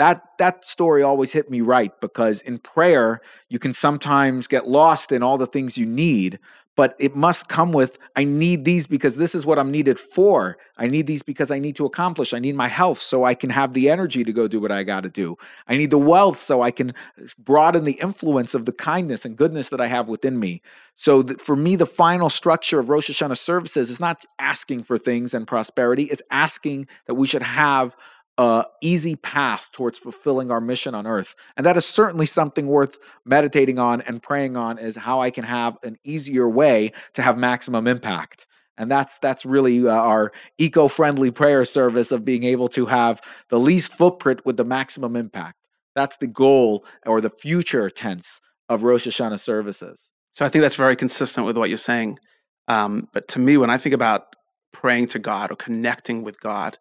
That, 0.00 0.23
that 0.38 0.64
story 0.64 1.02
always 1.02 1.30
hit 1.30 1.50
me 1.50 1.61
right 1.61 1.92
because 2.00 2.40
in 2.40 2.59
prayer, 2.59 3.21
you 3.50 3.59
can 3.59 3.75
sometimes 3.75 4.47
get 4.47 4.66
lost 4.66 5.12
in 5.12 5.23
all 5.23 5.37
the 5.37 5.47
things 5.47 5.76
you 5.76 5.85
need, 5.85 6.38
but 6.75 6.97
it 6.99 7.14
must 7.14 7.50
come 7.50 7.71
with 7.71 7.99
I 8.16 8.25
need 8.25 8.64
these 8.64 8.87
because 8.87 9.16
this 9.16 9.35
is 9.35 9.45
what 9.45 9.59
I'm 9.59 9.71
needed 9.71 9.99
for. 9.99 10.57
I 10.78 10.87
need 10.87 11.07
these 11.07 11.23
because 11.23 11.50
I 11.50 11.59
need 11.59 11.76
to 11.76 11.85
accomplish. 11.85 12.33
I 12.33 12.38
need 12.38 12.54
my 12.54 12.66
health 12.66 12.99
so 12.99 13.25
I 13.25 13.35
can 13.35 13.50
have 13.50 13.75
the 13.75 13.90
energy 13.90 14.25
to 14.25 14.33
go 14.33 14.49
do 14.49 14.59
what 14.59 14.73
I 14.73 14.85
got 14.85 15.02
to 15.02 15.11
do. 15.11 15.37
I 15.69 15.76
need 15.76 15.90
the 15.90 15.99
wealth 15.99 16.40
so 16.40 16.62
I 16.62 16.71
can 16.71 16.92
uh, 16.92 17.26
broaden 17.38 17.85
the 17.85 18.00
influence 18.00 18.54
of 18.54 18.64
the 18.64 18.73
kindness 18.73 19.26
and 19.26 19.37
goodness 19.37 19.69
that 19.69 19.83
I 19.83 19.88
have 19.88 20.09
within 20.09 20.40
me. 20.40 20.62
So 20.97 21.23
for 21.25 21.57
me, 21.57 21.76
the 21.76 21.85
final 21.85 22.30
structure 22.30 22.80
of 22.80 22.88
Rosh 22.88 23.11
Hashanah 23.11 23.37
services 23.37 23.90
is 23.90 24.00
not 24.00 24.25
asking 24.38 24.85
for 24.85 24.97
things 24.97 25.35
and 25.35 25.47
prosperity, 25.47 26.04
it's 26.04 26.23
asking 26.30 26.88
that 27.07 27.16
we 27.16 27.26
should 27.26 27.42
have 27.42 27.95
uh, 28.40 28.64
easy 28.80 29.16
path 29.16 29.68
towards 29.70 29.99
fulfilling 29.99 30.50
our 30.50 30.62
mission 30.62 30.94
on 30.94 31.06
earth. 31.06 31.35
And 31.59 31.66
that 31.66 31.76
is 31.76 31.85
certainly 31.85 32.25
something 32.25 32.66
worth 32.68 32.99
meditating 33.26 33.78
on 33.78 34.00
and 34.00 34.23
praying 34.23 34.56
on 34.56 34.78
is 34.78 34.97
how 34.97 35.20
I 35.20 35.30
can 35.30 35.44
have 35.44 35.76
an 35.82 35.99
easier 36.04 36.49
way 36.49 36.92
to 37.12 37.20
have 37.20 37.37
maximum 37.37 37.87
impact. 37.87 38.47
And 38.78 38.90
that's 38.90 39.18
that's 39.18 39.44
really 39.44 39.87
uh, 39.87 39.92
our 39.92 40.32
eco-friendly 40.56 41.32
prayer 41.32 41.66
service 41.66 42.12
of 42.12 42.25
being 42.25 42.44
able 42.44 42.70
to 42.70 42.87
have 42.87 43.20
the 43.50 43.61
least 43.61 43.92
footprint 43.92 44.47
with 44.47 44.56
the 44.56 44.64
maximum 44.64 45.16
impact. 45.16 45.59
That's 45.94 46.16
the 46.16 46.26
goal 46.26 46.87
or 47.04 47.20
the 47.20 47.28
future 47.28 47.90
tense 47.90 48.40
of 48.70 48.85
Rosh 48.85 49.06
Hashanah 49.06 49.40
services. 49.40 50.12
So 50.32 50.47
I 50.47 50.49
think 50.49 50.62
that's 50.62 50.76
very 50.76 50.97
consistent 50.97 51.47
with 51.47 51.59
what 51.59 51.68
you're 51.68 51.76
saying. 51.76 52.18
Um, 52.68 53.09
but 53.12 53.28
to 53.28 53.38
me, 53.38 53.59
when 53.59 53.68
I 53.68 53.76
think 53.76 53.94
about 53.94 54.35
praying 54.73 55.09
to 55.09 55.18
God 55.18 55.50
or 55.50 55.56
connecting 55.56 56.23
with 56.23 56.40
God, 56.40 56.78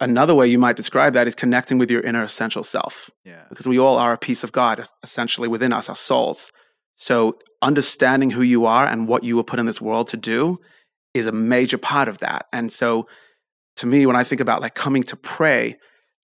another 0.00 0.34
way 0.34 0.46
you 0.46 0.58
might 0.58 0.76
describe 0.76 1.12
that 1.14 1.28
is 1.28 1.34
connecting 1.34 1.78
with 1.78 1.90
your 1.90 2.00
inner 2.00 2.22
essential 2.22 2.62
self. 2.62 3.10
Yeah. 3.24 3.44
Because 3.48 3.66
we 3.66 3.78
all 3.78 3.96
are 3.96 4.12
a 4.12 4.18
piece 4.18 4.44
of 4.44 4.52
God 4.52 4.84
essentially 5.02 5.48
within 5.48 5.72
us, 5.72 5.88
our 5.88 5.96
souls. 5.96 6.52
So 6.96 7.38
understanding 7.62 8.30
who 8.30 8.42
you 8.42 8.66
are 8.66 8.86
and 8.86 9.06
what 9.06 9.24
you 9.24 9.36
were 9.36 9.44
put 9.44 9.58
in 9.58 9.66
this 9.66 9.80
world 9.80 10.08
to 10.08 10.16
do 10.16 10.58
is 11.14 11.26
a 11.26 11.32
major 11.32 11.78
part 11.78 12.08
of 12.08 12.18
that. 12.18 12.46
And 12.52 12.72
so 12.72 13.06
to 13.76 13.86
me, 13.86 14.06
when 14.06 14.16
I 14.16 14.24
think 14.24 14.40
about 14.40 14.60
like 14.60 14.74
coming 14.74 15.04
to 15.04 15.16
pray, 15.16 15.78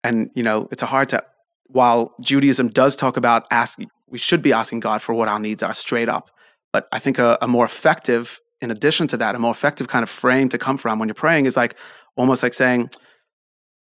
and 0.04 0.30
you 0.34 0.42
know, 0.42 0.68
it's 0.70 0.82
a 0.82 0.86
hard 0.86 1.08
to 1.10 1.24
while 1.66 2.14
Judaism 2.20 2.68
does 2.68 2.96
talk 2.96 3.16
about 3.16 3.46
asking, 3.50 3.88
we 4.08 4.18
should 4.18 4.42
be 4.42 4.52
asking 4.52 4.80
God 4.80 5.02
for 5.02 5.14
what 5.14 5.28
our 5.28 5.38
needs 5.38 5.62
are 5.62 5.74
straight 5.74 6.08
up. 6.08 6.30
But 6.72 6.88
I 6.92 6.98
think 6.98 7.18
a, 7.18 7.38
a 7.40 7.48
more 7.48 7.64
effective, 7.64 8.40
in 8.60 8.70
addition 8.70 9.06
to 9.08 9.16
that, 9.18 9.34
a 9.34 9.38
more 9.38 9.52
effective 9.52 9.88
kind 9.88 10.02
of 10.02 10.10
frame 10.10 10.48
to 10.50 10.58
come 10.58 10.78
from 10.78 10.98
when 10.98 11.08
you're 11.08 11.14
praying 11.14 11.46
is 11.46 11.56
like 11.56 11.76
almost 12.16 12.42
like 12.42 12.54
saying, 12.54 12.90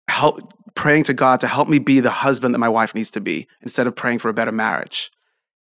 help 0.08 0.54
praying 0.76 1.04
to 1.06 1.14
God 1.14 1.40
to 1.40 1.48
help 1.48 1.68
me 1.68 1.80
be 1.80 2.00
the 2.00 2.10
husband 2.10 2.54
that 2.54 2.60
my 2.60 2.70
wife 2.70 2.96
needs 2.96 3.12
to 3.12 3.22
be 3.22 3.48
instead 3.62 3.88
of 3.88 3.96
praying 3.96 4.20
for 4.20 4.30
a 4.30 4.34
better 4.34 4.52
marriage. 4.52 5.12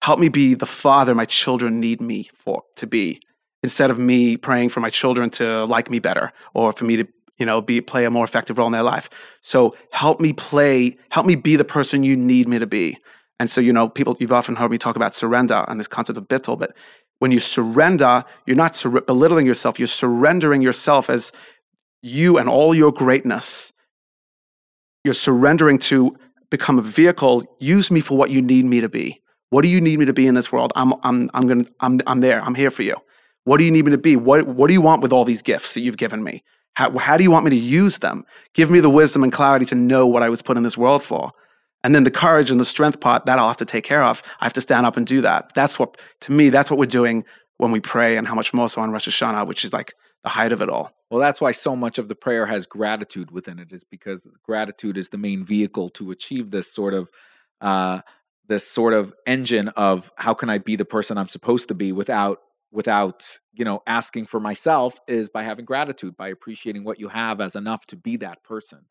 Help 0.01 0.19
me 0.19 0.29
be 0.29 0.53
the 0.53 0.65
father 0.65 1.13
my 1.13 1.25
children 1.25 1.79
need 1.79 1.99
me 1.99 2.29
for 2.33 2.63
to 2.75 2.87
be 2.87 3.19
instead 3.63 3.91
of 3.91 3.99
me 3.99 4.37
praying 4.37 4.69
for 4.69 4.79
my 4.79 4.89
children 4.89 5.29
to 5.29 5.65
like 5.65 5.89
me 5.89 5.99
better 5.99 6.31
or 6.53 6.71
for 6.71 6.85
me 6.85 6.95
to 6.95 7.07
you 7.37 7.45
know 7.45 7.61
be 7.61 7.81
play 7.81 8.05
a 8.05 8.09
more 8.09 8.23
effective 8.23 8.57
role 8.57 8.67
in 8.67 8.73
their 8.73 8.83
life. 8.83 9.09
So 9.41 9.75
help 9.91 10.19
me 10.19 10.33
play 10.33 10.97
help 11.09 11.25
me 11.25 11.35
be 11.35 11.55
the 11.55 11.65
person 11.65 12.03
you 12.03 12.15
need 12.15 12.47
me 12.47 12.59
to 12.59 12.67
be. 12.67 12.97
And 13.39 13.49
so 13.49 13.61
you 13.61 13.73
know 13.73 13.89
people 13.89 14.15
you've 14.19 14.33
often 14.33 14.55
heard 14.55 14.71
me 14.71 14.77
talk 14.77 14.95
about 14.95 15.13
surrender 15.13 15.65
and 15.67 15.79
this 15.79 15.87
concept 15.87 16.17
of 16.17 16.27
bittul 16.27 16.57
but 16.57 16.75
when 17.19 17.31
you 17.31 17.39
surrender, 17.39 18.23
you're 18.45 18.55
not 18.55 18.75
sur- 18.75 19.01
belittling 19.01 19.45
yourself, 19.45 19.77
you're 19.77 19.87
surrendering 19.87 20.61
yourself 20.61 21.09
as 21.09 21.31
you 22.01 22.37
and 22.37 22.49
all 22.49 22.73
your 22.73 22.91
greatness 22.91 23.73
you're 25.03 25.13
surrendering 25.13 25.77
to 25.79 26.15
become 26.49 26.79
a 26.79 26.81
vehicle. 26.81 27.43
Use 27.59 27.91
me 27.91 28.01
for 28.01 28.17
what 28.17 28.31
you 28.31 28.41
need 28.41 28.65
me 28.65 28.81
to 28.81 28.89
be. 28.89 29.21
What 29.49 29.63
do 29.63 29.69
you 29.69 29.81
need 29.81 29.99
me 29.99 30.05
to 30.05 30.13
be 30.13 30.27
in 30.27 30.35
this 30.35 30.51
world? 30.51 30.71
I'm, 30.75 30.93
I'm, 31.03 31.29
I'm, 31.33 31.47
gonna, 31.47 31.65
I'm, 31.79 31.99
I'm 32.05 32.19
there. 32.21 32.43
I'm 32.43 32.55
here 32.55 32.71
for 32.71 32.83
you. 32.83 32.95
What 33.45 33.57
do 33.57 33.63
you 33.63 33.71
need 33.71 33.85
me 33.85 33.91
to 33.91 33.97
be? 33.97 34.15
What, 34.15 34.47
what 34.47 34.67
do 34.67 34.73
you 34.73 34.81
want 34.81 35.01
with 35.01 35.11
all 35.11 35.25
these 35.25 35.41
gifts 35.41 35.73
that 35.73 35.81
you've 35.81 35.97
given 35.97 36.23
me? 36.23 36.43
How, 36.75 36.95
how 36.97 37.17
do 37.17 37.23
you 37.23 37.31
want 37.31 37.45
me 37.45 37.51
to 37.51 37.57
use 37.57 37.97
them? 37.99 38.25
Give 38.53 38.69
me 38.69 38.79
the 38.79 38.89
wisdom 38.89 39.23
and 39.23 39.33
clarity 39.33 39.65
to 39.67 39.75
know 39.75 40.05
what 40.05 40.23
I 40.23 40.29
was 40.29 40.41
put 40.41 40.55
in 40.55 40.63
this 40.63 40.77
world 40.77 41.01
for. 41.01 41.31
And 41.83 41.95
then 41.95 42.03
the 42.03 42.11
courage 42.11 42.51
and 42.51 42.59
the 42.59 42.65
strength 42.65 42.99
part, 42.99 43.25
that 43.25 43.39
I'll 43.39 43.47
have 43.47 43.57
to 43.57 43.65
take 43.65 43.85
care 43.85 44.03
of. 44.03 44.21
I 44.39 44.45
have 44.45 44.53
to 44.53 44.61
stand 44.61 44.85
up 44.85 44.97
and 44.97 45.07
do 45.07 45.21
that. 45.21 45.53
That's 45.55 45.79
what, 45.79 45.97
to 46.21 46.31
me, 46.31 46.49
that's 46.49 46.69
what 46.69 46.77
we're 46.77 46.85
doing 46.85 47.25
when 47.57 47.71
we 47.71 47.79
pray 47.79 48.17
and 48.17 48.27
how 48.27 48.35
much 48.35 48.53
more 48.53 48.69
so 48.69 48.81
on 48.81 48.91
Rosh 48.91 49.07
Hashanah, 49.07 49.47
which 49.47 49.65
is 49.65 49.73
like 49.73 49.93
the 50.23 50.29
height 50.29 50.51
of 50.51 50.61
it 50.61 50.69
all. 50.69 50.91
Well, 51.09 51.19
that's 51.19 51.41
why 51.41 51.51
so 51.53 51.75
much 51.75 51.97
of 51.97 52.07
the 52.07 52.15
prayer 52.15 52.45
has 52.45 52.65
gratitude 52.65 53.31
within 53.31 53.57
it, 53.59 53.71
is 53.71 53.83
because 53.83 54.27
gratitude 54.43 54.97
is 54.97 55.09
the 55.09 55.17
main 55.17 55.43
vehicle 55.43 55.89
to 55.89 56.11
achieve 56.11 56.51
this 56.51 56.71
sort 56.71 56.93
of 56.93 57.09
uh, 57.61 58.01
this 58.47 58.67
sort 58.67 58.93
of 58.93 59.13
engine 59.25 59.69
of 59.69 60.11
how 60.15 60.33
can 60.33 60.49
I 60.49 60.57
be 60.57 60.75
the 60.75 60.85
person 60.85 61.17
I'm 61.17 61.27
supposed 61.27 61.67
to 61.69 61.75
be 61.75 61.91
without 61.91 62.41
without 62.71 63.23
you 63.53 63.65
know 63.65 63.81
asking 63.87 64.27
for 64.27 64.39
myself? 64.39 64.99
is 65.07 65.29
by 65.29 65.43
having 65.43 65.65
gratitude 65.65 66.15
by 66.15 66.27
appreciating 66.27 66.83
what 66.83 66.99
you 66.99 67.07
have 67.07 67.41
as 67.41 67.55
enough 67.55 67.85
to 67.87 67.95
be 67.95 68.17
that 68.17 68.43
person. 68.43 68.85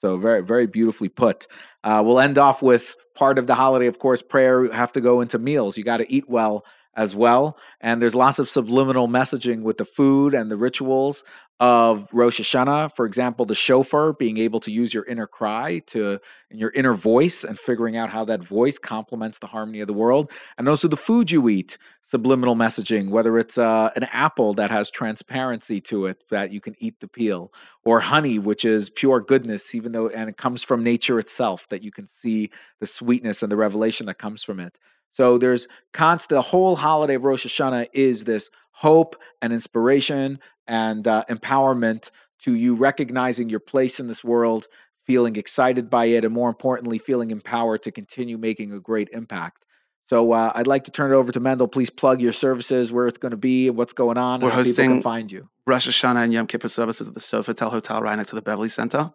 So 0.00 0.16
very 0.16 0.42
very 0.42 0.66
beautifully 0.66 1.08
put. 1.08 1.46
Uh, 1.84 2.02
we'll 2.04 2.20
end 2.20 2.38
off 2.38 2.62
with 2.62 2.96
part 3.14 3.38
of 3.38 3.46
the 3.46 3.54
holiday 3.54 3.86
of 3.86 4.00
course 4.00 4.22
prayer. 4.22 4.64
You 4.64 4.70
have 4.70 4.92
to 4.92 5.00
go 5.00 5.20
into 5.20 5.38
meals. 5.38 5.76
You 5.78 5.84
got 5.84 5.98
to 5.98 6.12
eat 6.12 6.28
well 6.28 6.64
as 6.94 7.14
well. 7.14 7.56
And 7.80 8.00
there's 8.02 8.14
lots 8.14 8.38
of 8.38 8.48
subliminal 8.48 9.08
messaging 9.08 9.62
with 9.62 9.78
the 9.78 9.84
food 9.84 10.34
and 10.34 10.50
the 10.50 10.56
rituals 10.56 11.24
of 11.60 12.08
Rosh 12.14 12.40
Hashanah. 12.40 12.96
For 12.96 13.04
example, 13.04 13.44
the 13.44 13.54
shofar, 13.54 14.14
being 14.14 14.38
able 14.38 14.60
to 14.60 14.72
use 14.72 14.94
your 14.94 15.04
inner 15.04 15.26
cry 15.26 15.80
to 15.88 16.18
and 16.50 16.58
your 16.58 16.70
inner 16.70 16.94
voice 16.94 17.44
and 17.44 17.58
figuring 17.58 17.96
out 17.96 18.10
how 18.10 18.24
that 18.24 18.42
voice 18.42 18.78
complements 18.78 19.38
the 19.38 19.46
harmony 19.46 19.80
of 19.80 19.86
the 19.86 19.92
world. 19.92 20.32
And 20.56 20.68
also 20.68 20.88
the 20.88 20.96
food 20.96 21.30
you 21.30 21.48
eat, 21.50 21.76
subliminal 22.00 22.56
messaging, 22.56 23.10
whether 23.10 23.38
it's 23.38 23.58
uh, 23.58 23.90
an 23.94 24.04
apple 24.04 24.54
that 24.54 24.70
has 24.70 24.90
transparency 24.90 25.80
to 25.82 26.06
it 26.06 26.24
that 26.30 26.50
you 26.50 26.62
can 26.62 26.74
eat 26.78 26.98
the 27.00 27.08
peel, 27.08 27.52
or 27.84 28.00
honey, 28.00 28.38
which 28.38 28.64
is 28.64 28.88
pure 28.88 29.20
goodness, 29.20 29.74
even 29.74 29.92
though 29.92 30.08
and 30.08 30.30
it 30.30 30.38
comes 30.38 30.62
from 30.62 30.82
nature 30.82 31.18
itself, 31.18 31.68
that 31.68 31.84
you 31.84 31.92
can 31.92 32.08
see 32.08 32.50
the 32.80 32.86
sweetness 32.86 33.42
and 33.42 33.52
the 33.52 33.56
revelation 33.56 34.06
that 34.06 34.18
comes 34.18 34.42
from 34.42 34.60
it. 34.60 34.78
So 35.12 35.38
there's 35.38 35.68
constant, 35.92 36.36
the 36.36 36.42
whole 36.42 36.76
holiday 36.76 37.14
of 37.14 37.24
Rosh 37.24 37.46
Hashanah 37.46 37.88
is 37.92 38.24
this 38.24 38.50
hope 38.72 39.16
and 39.42 39.52
inspiration 39.52 40.38
and 40.66 41.06
uh, 41.06 41.24
empowerment 41.28 42.10
to 42.40 42.54
you 42.54 42.74
recognizing 42.74 43.48
your 43.48 43.60
place 43.60 44.00
in 44.00 44.08
this 44.08 44.24
world, 44.24 44.66
feeling 45.04 45.36
excited 45.36 45.90
by 45.90 46.06
it, 46.06 46.24
and 46.24 46.32
more 46.32 46.48
importantly, 46.48 46.98
feeling 46.98 47.30
empowered 47.30 47.82
to 47.82 47.90
continue 47.90 48.38
making 48.38 48.72
a 48.72 48.80
great 48.80 49.08
impact. 49.12 49.64
So 50.08 50.32
uh, 50.32 50.52
I'd 50.54 50.66
like 50.66 50.84
to 50.84 50.90
turn 50.90 51.12
it 51.12 51.14
over 51.14 51.30
to 51.30 51.38
Mendel. 51.38 51.68
Please 51.68 51.90
plug 51.90 52.20
your 52.20 52.32
services, 52.32 52.90
where 52.90 53.06
it's 53.06 53.18
going 53.18 53.30
to 53.30 53.36
be, 53.36 53.68
and 53.68 53.76
what's 53.76 53.92
going 53.92 54.18
on. 54.18 54.40
We're 54.40 54.48
and 54.48 54.56
how 54.56 54.62
people 54.62 54.70
hosting 54.70 54.90
can 54.90 55.02
find 55.02 55.30
you. 55.30 55.48
Rosh 55.66 55.88
Hashanah 55.88 56.24
and 56.24 56.32
Yom 56.32 56.46
Kippur 56.46 56.68
services 56.68 57.06
at 57.06 57.14
the 57.14 57.20
Sofitel 57.20 57.70
Hotel 57.70 58.02
right 58.02 58.16
next 58.16 58.30
to 58.30 58.34
the 58.34 58.42
Beverly 58.42 58.68
Center, 58.68 59.12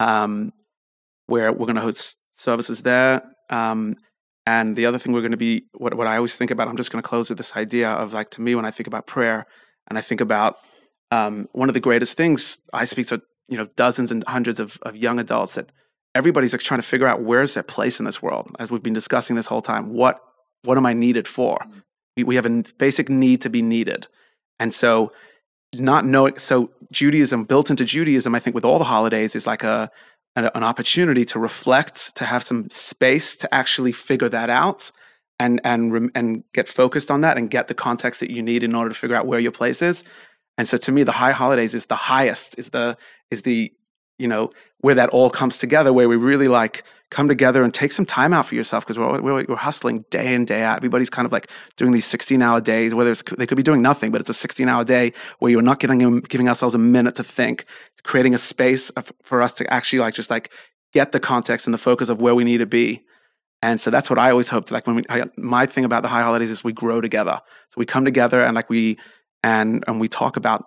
um, 0.00 0.52
where 1.26 1.52
we're 1.52 1.66
going 1.66 1.76
to 1.76 1.82
host 1.82 2.16
services 2.32 2.82
there. 2.82 3.22
Um, 3.50 3.96
and 4.46 4.76
the 4.76 4.86
other 4.86 4.98
thing 4.98 5.12
we're 5.12 5.20
going 5.20 5.32
to 5.32 5.36
be, 5.36 5.64
what, 5.72 5.94
what 5.94 6.06
I 6.06 6.16
always 6.16 6.36
think 6.36 6.52
about, 6.52 6.68
I'm 6.68 6.76
just 6.76 6.92
going 6.92 7.02
to 7.02 7.08
close 7.08 7.28
with 7.28 7.38
this 7.38 7.56
idea 7.56 7.90
of 7.90 8.14
like, 8.14 8.30
to 8.30 8.40
me, 8.40 8.54
when 8.54 8.64
I 8.64 8.70
think 8.70 8.86
about 8.86 9.06
prayer 9.06 9.44
and 9.88 9.98
I 9.98 10.00
think 10.00 10.20
about 10.20 10.56
um, 11.10 11.48
one 11.52 11.68
of 11.68 11.74
the 11.74 11.80
greatest 11.80 12.16
things, 12.16 12.58
I 12.72 12.84
speak 12.84 13.08
to, 13.08 13.20
you 13.48 13.58
know, 13.58 13.68
dozens 13.76 14.12
and 14.12 14.22
hundreds 14.24 14.60
of, 14.60 14.78
of 14.82 14.96
young 14.96 15.18
adults 15.18 15.56
that 15.56 15.70
everybody's 16.14 16.52
like 16.52 16.62
trying 16.62 16.80
to 16.80 16.86
figure 16.86 17.08
out 17.08 17.22
where's 17.22 17.54
their 17.54 17.64
place 17.64 17.98
in 17.98 18.06
this 18.06 18.22
world. 18.22 18.48
As 18.60 18.70
we've 18.70 18.82
been 18.82 18.94
discussing 18.94 19.34
this 19.34 19.46
whole 19.46 19.62
time, 19.62 19.92
what, 19.92 20.20
what 20.62 20.78
am 20.78 20.86
I 20.86 20.92
needed 20.92 21.26
for? 21.26 21.58
Mm. 21.58 21.82
We, 22.16 22.24
we 22.24 22.36
have 22.36 22.46
a 22.46 22.62
basic 22.78 23.08
need 23.08 23.42
to 23.42 23.50
be 23.50 23.62
needed. 23.62 24.06
And 24.60 24.72
so 24.72 25.12
not 25.74 26.06
knowing, 26.06 26.38
so 26.38 26.70
Judaism, 26.92 27.44
built 27.44 27.68
into 27.68 27.84
Judaism, 27.84 28.34
I 28.34 28.38
think 28.38 28.54
with 28.54 28.64
all 28.64 28.78
the 28.78 28.84
holidays 28.84 29.34
is 29.34 29.46
like 29.46 29.64
a, 29.64 29.90
an, 30.36 30.62
opportunity 30.62 31.24
to 31.24 31.38
reflect, 31.38 32.14
to 32.16 32.24
have 32.24 32.42
some 32.42 32.70
space 32.70 33.36
to 33.36 33.54
actually 33.54 33.92
figure 33.92 34.28
that 34.28 34.50
out 34.50 34.92
and 35.38 35.60
and 35.64 36.10
and 36.14 36.44
get 36.52 36.68
focused 36.68 37.10
on 37.10 37.22
that 37.22 37.36
and 37.36 37.50
get 37.50 37.68
the 37.68 37.74
context 37.74 38.20
that 38.20 38.30
you 38.30 38.42
need 38.42 38.62
in 38.62 38.74
order 38.74 38.90
to 38.90 38.94
figure 38.94 39.16
out 39.16 39.26
where 39.26 39.40
your 39.40 39.52
place 39.52 39.82
is. 39.82 40.04
And 40.58 40.68
so 40.68 40.76
to 40.78 40.92
me, 40.92 41.02
the 41.02 41.12
high 41.12 41.32
holidays 41.32 41.74
is 41.74 41.86
the 41.86 41.96
highest, 41.96 42.58
is 42.58 42.70
the 42.70 42.96
is 43.30 43.42
the 43.42 43.72
you 44.18 44.28
know 44.28 44.50
where 44.78 44.94
that 44.94 45.10
all 45.10 45.30
comes 45.30 45.58
together, 45.58 45.92
where 45.92 46.08
we 46.08 46.16
really 46.16 46.48
like 46.48 46.84
come 47.10 47.28
together 47.28 47.62
and 47.62 47.72
take 47.72 47.92
some 47.92 48.04
time 48.04 48.32
out 48.32 48.46
for 48.46 48.56
yourself 48.56 48.84
because 48.84 48.98
we're, 48.98 49.20
we're, 49.20 49.44
we're, 49.48 49.56
hustling 49.56 50.04
day 50.10 50.34
in 50.34 50.44
day 50.44 50.62
out. 50.62 50.78
Everybody's 50.78 51.08
kind 51.08 51.24
of 51.24 51.32
like 51.32 51.48
doing 51.76 51.92
these 51.92 52.04
16 52.04 52.42
hour 52.42 52.60
days 52.60 52.94
whether 52.94 53.12
it's 53.12 53.22
they 53.38 53.46
could 53.46 53.56
be 53.56 53.62
doing 53.62 53.80
nothing 53.80 54.10
but 54.10 54.20
it's 54.20 54.30
a 54.30 54.34
16 54.34 54.68
hour 54.68 54.84
day 54.84 55.12
where 55.38 55.50
you're 55.50 55.62
not 55.62 55.78
getting 55.78 56.20
giving 56.20 56.48
ourselves 56.48 56.74
a 56.74 56.78
minute 56.78 57.14
to 57.14 57.22
think 57.22 57.64
creating 58.02 58.34
a 58.34 58.38
space 58.38 58.90
for 59.22 59.42
us 59.42 59.52
to 59.54 59.72
actually 59.72 59.98
like 59.98 60.14
just 60.14 60.30
like 60.30 60.52
get 60.92 61.12
the 61.12 61.20
context 61.20 61.66
and 61.66 61.74
the 61.74 61.78
focus 61.78 62.08
of 62.08 62.20
where 62.20 62.34
we 62.34 62.44
need 62.44 62.58
to 62.58 62.66
be. 62.66 63.04
And 63.62 63.80
so 63.80 63.90
that's 63.90 64.08
what 64.08 64.18
i 64.18 64.30
always 64.30 64.48
hope 64.48 64.70
like 64.70 64.86
when 64.86 64.96
we 64.96 65.04
I, 65.08 65.24
my 65.36 65.66
thing 65.66 65.84
about 65.84 66.02
the 66.02 66.08
high 66.08 66.22
holidays 66.22 66.50
is 66.50 66.64
we 66.64 66.72
grow 66.72 67.00
together. 67.00 67.40
So 67.70 67.74
we 67.76 67.86
come 67.86 68.04
together 68.04 68.40
and 68.40 68.54
like 68.54 68.70
we 68.70 68.98
and 69.42 69.84
and 69.86 70.00
we 70.00 70.08
talk 70.08 70.36
about 70.36 70.64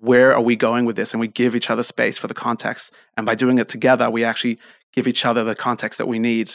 where 0.00 0.32
are 0.32 0.40
we 0.40 0.54
going 0.54 0.84
with 0.84 0.94
this 0.94 1.12
and 1.12 1.20
we 1.20 1.26
give 1.26 1.56
each 1.56 1.70
other 1.70 1.82
space 1.82 2.18
for 2.18 2.28
the 2.28 2.34
context. 2.34 2.92
And 3.16 3.26
by 3.26 3.34
doing 3.34 3.58
it 3.58 3.68
together 3.68 4.10
we 4.10 4.24
actually 4.24 4.58
give 4.98 5.08
each 5.08 5.24
other 5.24 5.44
the 5.44 5.54
context 5.54 5.98
that 5.98 6.08
we 6.08 6.18
need 6.18 6.48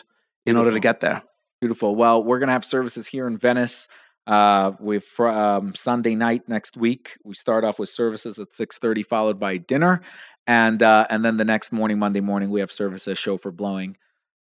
in 0.46 0.56
Beautiful. 0.56 0.66
order 0.66 0.72
to 0.72 0.80
get 0.80 1.00
there. 1.00 1.24
Beautiful. 1.62 1.96
Well, 1.96 2.24
we're 2.24 2.40
going 2.40 2.48
to 2.48 2.54
have 2.54 2.66
services 2.66 3.08
here 3.08 3.28
in 3.28 3.38
Venice. 3.38 3.88
Uh, 4.26 4.72
with 4.80 5.20
um, 5.20 5.76
Sunday 5.76 6.16
night 6.16 6.48
next 6.48 6.78
week. 6.78 7.18
We 7.26 7.34
start 7.34 7.66
off 7.66 7.78
with 7.78 7.90
services 7.90 8.40
at 8.40 8.54
six 8.54 8.80
thirty, 8.80 9.04
followed 9.04 9.38
by 9.38 9.58
dinner, 9.58 10.00
and 10.48 10.82
uh, 10.82 11.06
and 11.10 11.26
then 11.26 11.36
the 11.36 11.44
next 11.44 11.74
morning, 11.74 12.00
Monday 12.00 12.22
morning, 12.22 12.50
we 12.50 12.62
have 12.62 12.72
services 12.72 13.20
shofar 13.20 13.52
blowing 13.52 13.98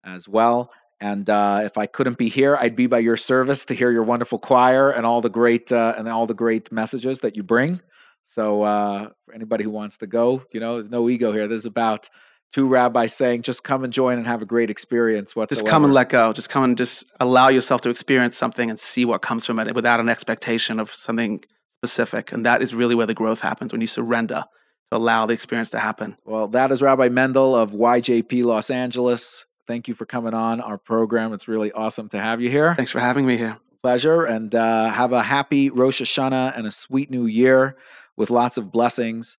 as 0.02 0.28
well. 0.28 0.72
And 1.00 1.30
uh, 1.30 1.61
if 1.62 1.78
I 1.78 1.87
couldn't 1.87 2.18
be 2.18 2.28
here, 2.28 2.56
I'd 2.56 2.74
be 2.74 2.88
by 2.88 2.98
your 2.98 3.16
service 3.16 3.64
to 3.66 3.74
hear 3.74 3.92
your 3.92 4.02
wonderful 4.02 4.40
choir 4.40 4.90
and 4.90 5.06
all 5.06 5.20
the 5.20 5.30
great 5.30 5.70
uh, 5.70 5.94
and 5.96 6.08
all 6.08 6.26
the 6.26 6.34
great 6.34 6.72
messages 6.72 7.20
that 7.20 7.37
you 7.37 7.44
bring. 7.44 7.80
So 8.24 8.62
uh, 8.62 9.11
for 9.24 9.32
anybody 9.32 9.62
who 9.62 9.70
wants 9.70 9.96
to 9.98 10.08
go, 10.08 10.42
you 10.52 10.58
know, 10.58 10.74
there's 10.74 10.90
no 10.90 11.08
ego 11.08 11.30
here. 11.30 11.46
This 11.46 11.61
is 11.61 11.66
about 11.66 12.11
two 12.52 12.66
rabbis 12.66 13.14
saying, 13.14 13.42
just 13.42 13.64
come 13.64 13.84
and 13.84 13.92
join 13.92 14.18
and 14.18 14.26
have 14.26 14.42
a 14.42 14.46
great 14.46 14.70
experience 14.70 15.37
whatsoever. 15.37 15.62
Just 15.62 15.70
come 15.70 15.84
and 15.84 15.92
let 15.92 16.08
go. 16.08 16.32
Just 16.32 16.48
come 16.48 16.64
and 16.64 16.76
just 16.76 17.04
allow 17.20 17.48
yourself 17.48 17.80
to 17.82 17.90
experience 17.90 18.37
something 18.37 18.70
and 18.70 18.78
see 18.78 19.04
what 19.04 19.22
comes 19.22 19.46
from 19.46 19.58
it 19.58 19.74
without 19.74 20.00
an 20.00 20.08
expectation 20.08 20.80
of 20.80 20.92
something 20.92 21.44
specific. 21.80 22.32
And 22.32 22.44
that 22.46 22.62
is 22.62 22.74
really 22.74 22.94
where 22.94 23.06
the 23.06 23.14
growth 23.14 23.40
happens 23.40 23.72
when 23.72 23.80
you 23.80 23.87
surrender 23.87 24.44
to 24.90 24.96
allow 24.96 25.26
the 25.26 25.34
experience 25.34 25.70
to 25.70 25.78
happen. 25.78 26.16
Well, 26.24 26.48
that 26.48 26.72
is 26.72 26.80
Rabbi 26.80 27.08
Mendel 27.08 27.54
of 27.54 27.72
YJP 27.72 28.44
Los 28.44 28.70
Angeles. 28.70 29.44
Thank 29.66 29.87
you 29.87 29.94
for 29.94 30.06
coming 30.06 30.32
on 30.32 30.61
our 30.61 30.78
program. 30.78 31.32
It's 31.34 31.46
really 31.46 31.70
awesome 31.72 32.08
to 32.11 32.20
have 32.20 32.40
you 32.40 32.48
here. 32.48 32.74
Thanks 32.74 32.90
for 32.90 33.00
having 33.00 33.26
me 33.26 33.37
here. 33.37 33.58
Pleasure. 33.82 34.24
And 34.24 34.54
uh, 34.54 34.88
have 34.88 35.12
a 35.12 35.22
happy 35.22 35.68
Rosh 35.68 36.00
Hashanah 36.00 36.56
and 36.56 36.66
a 36.66 36.72
sweet 36.72 37.11
new 37.11 37.26
year 37.26 37.76
with 38.16 38.30
lots 38.30 38.56
of 38.56 38.72
blessings. 38.72 39.37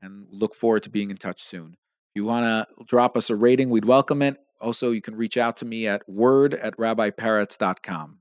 And 0.00 0.26
look 0.30 0.54
forward 0.54 0.84
to 0.84 0.90
being 0.90 1.10
in 1.10 1.16
touch 1.16 1.42
soon 1.42 1.76
you 2.14 2.24
want 2.24 2.44
to 2.44 2.84
drop 2.84 3.16
us 3.16 3.30
a 3.30 3.36
rating, 3.36 3.70
we'd 3.70 3.84
welcome 3.84 4.22
it. 4.22 4.36
Also, 4.60 4.90
you 4.90 5.00
can 5.00 5.16
reach 5.16 5.36
out 5.36 5.56
to 5.58 5.64
me 5.64 5.88
at 5.88 6.08
word 6.08 6.54
at 6.54 6.76
rabbiperetz.com. 6.76 8.18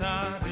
Ali 0.00 0.47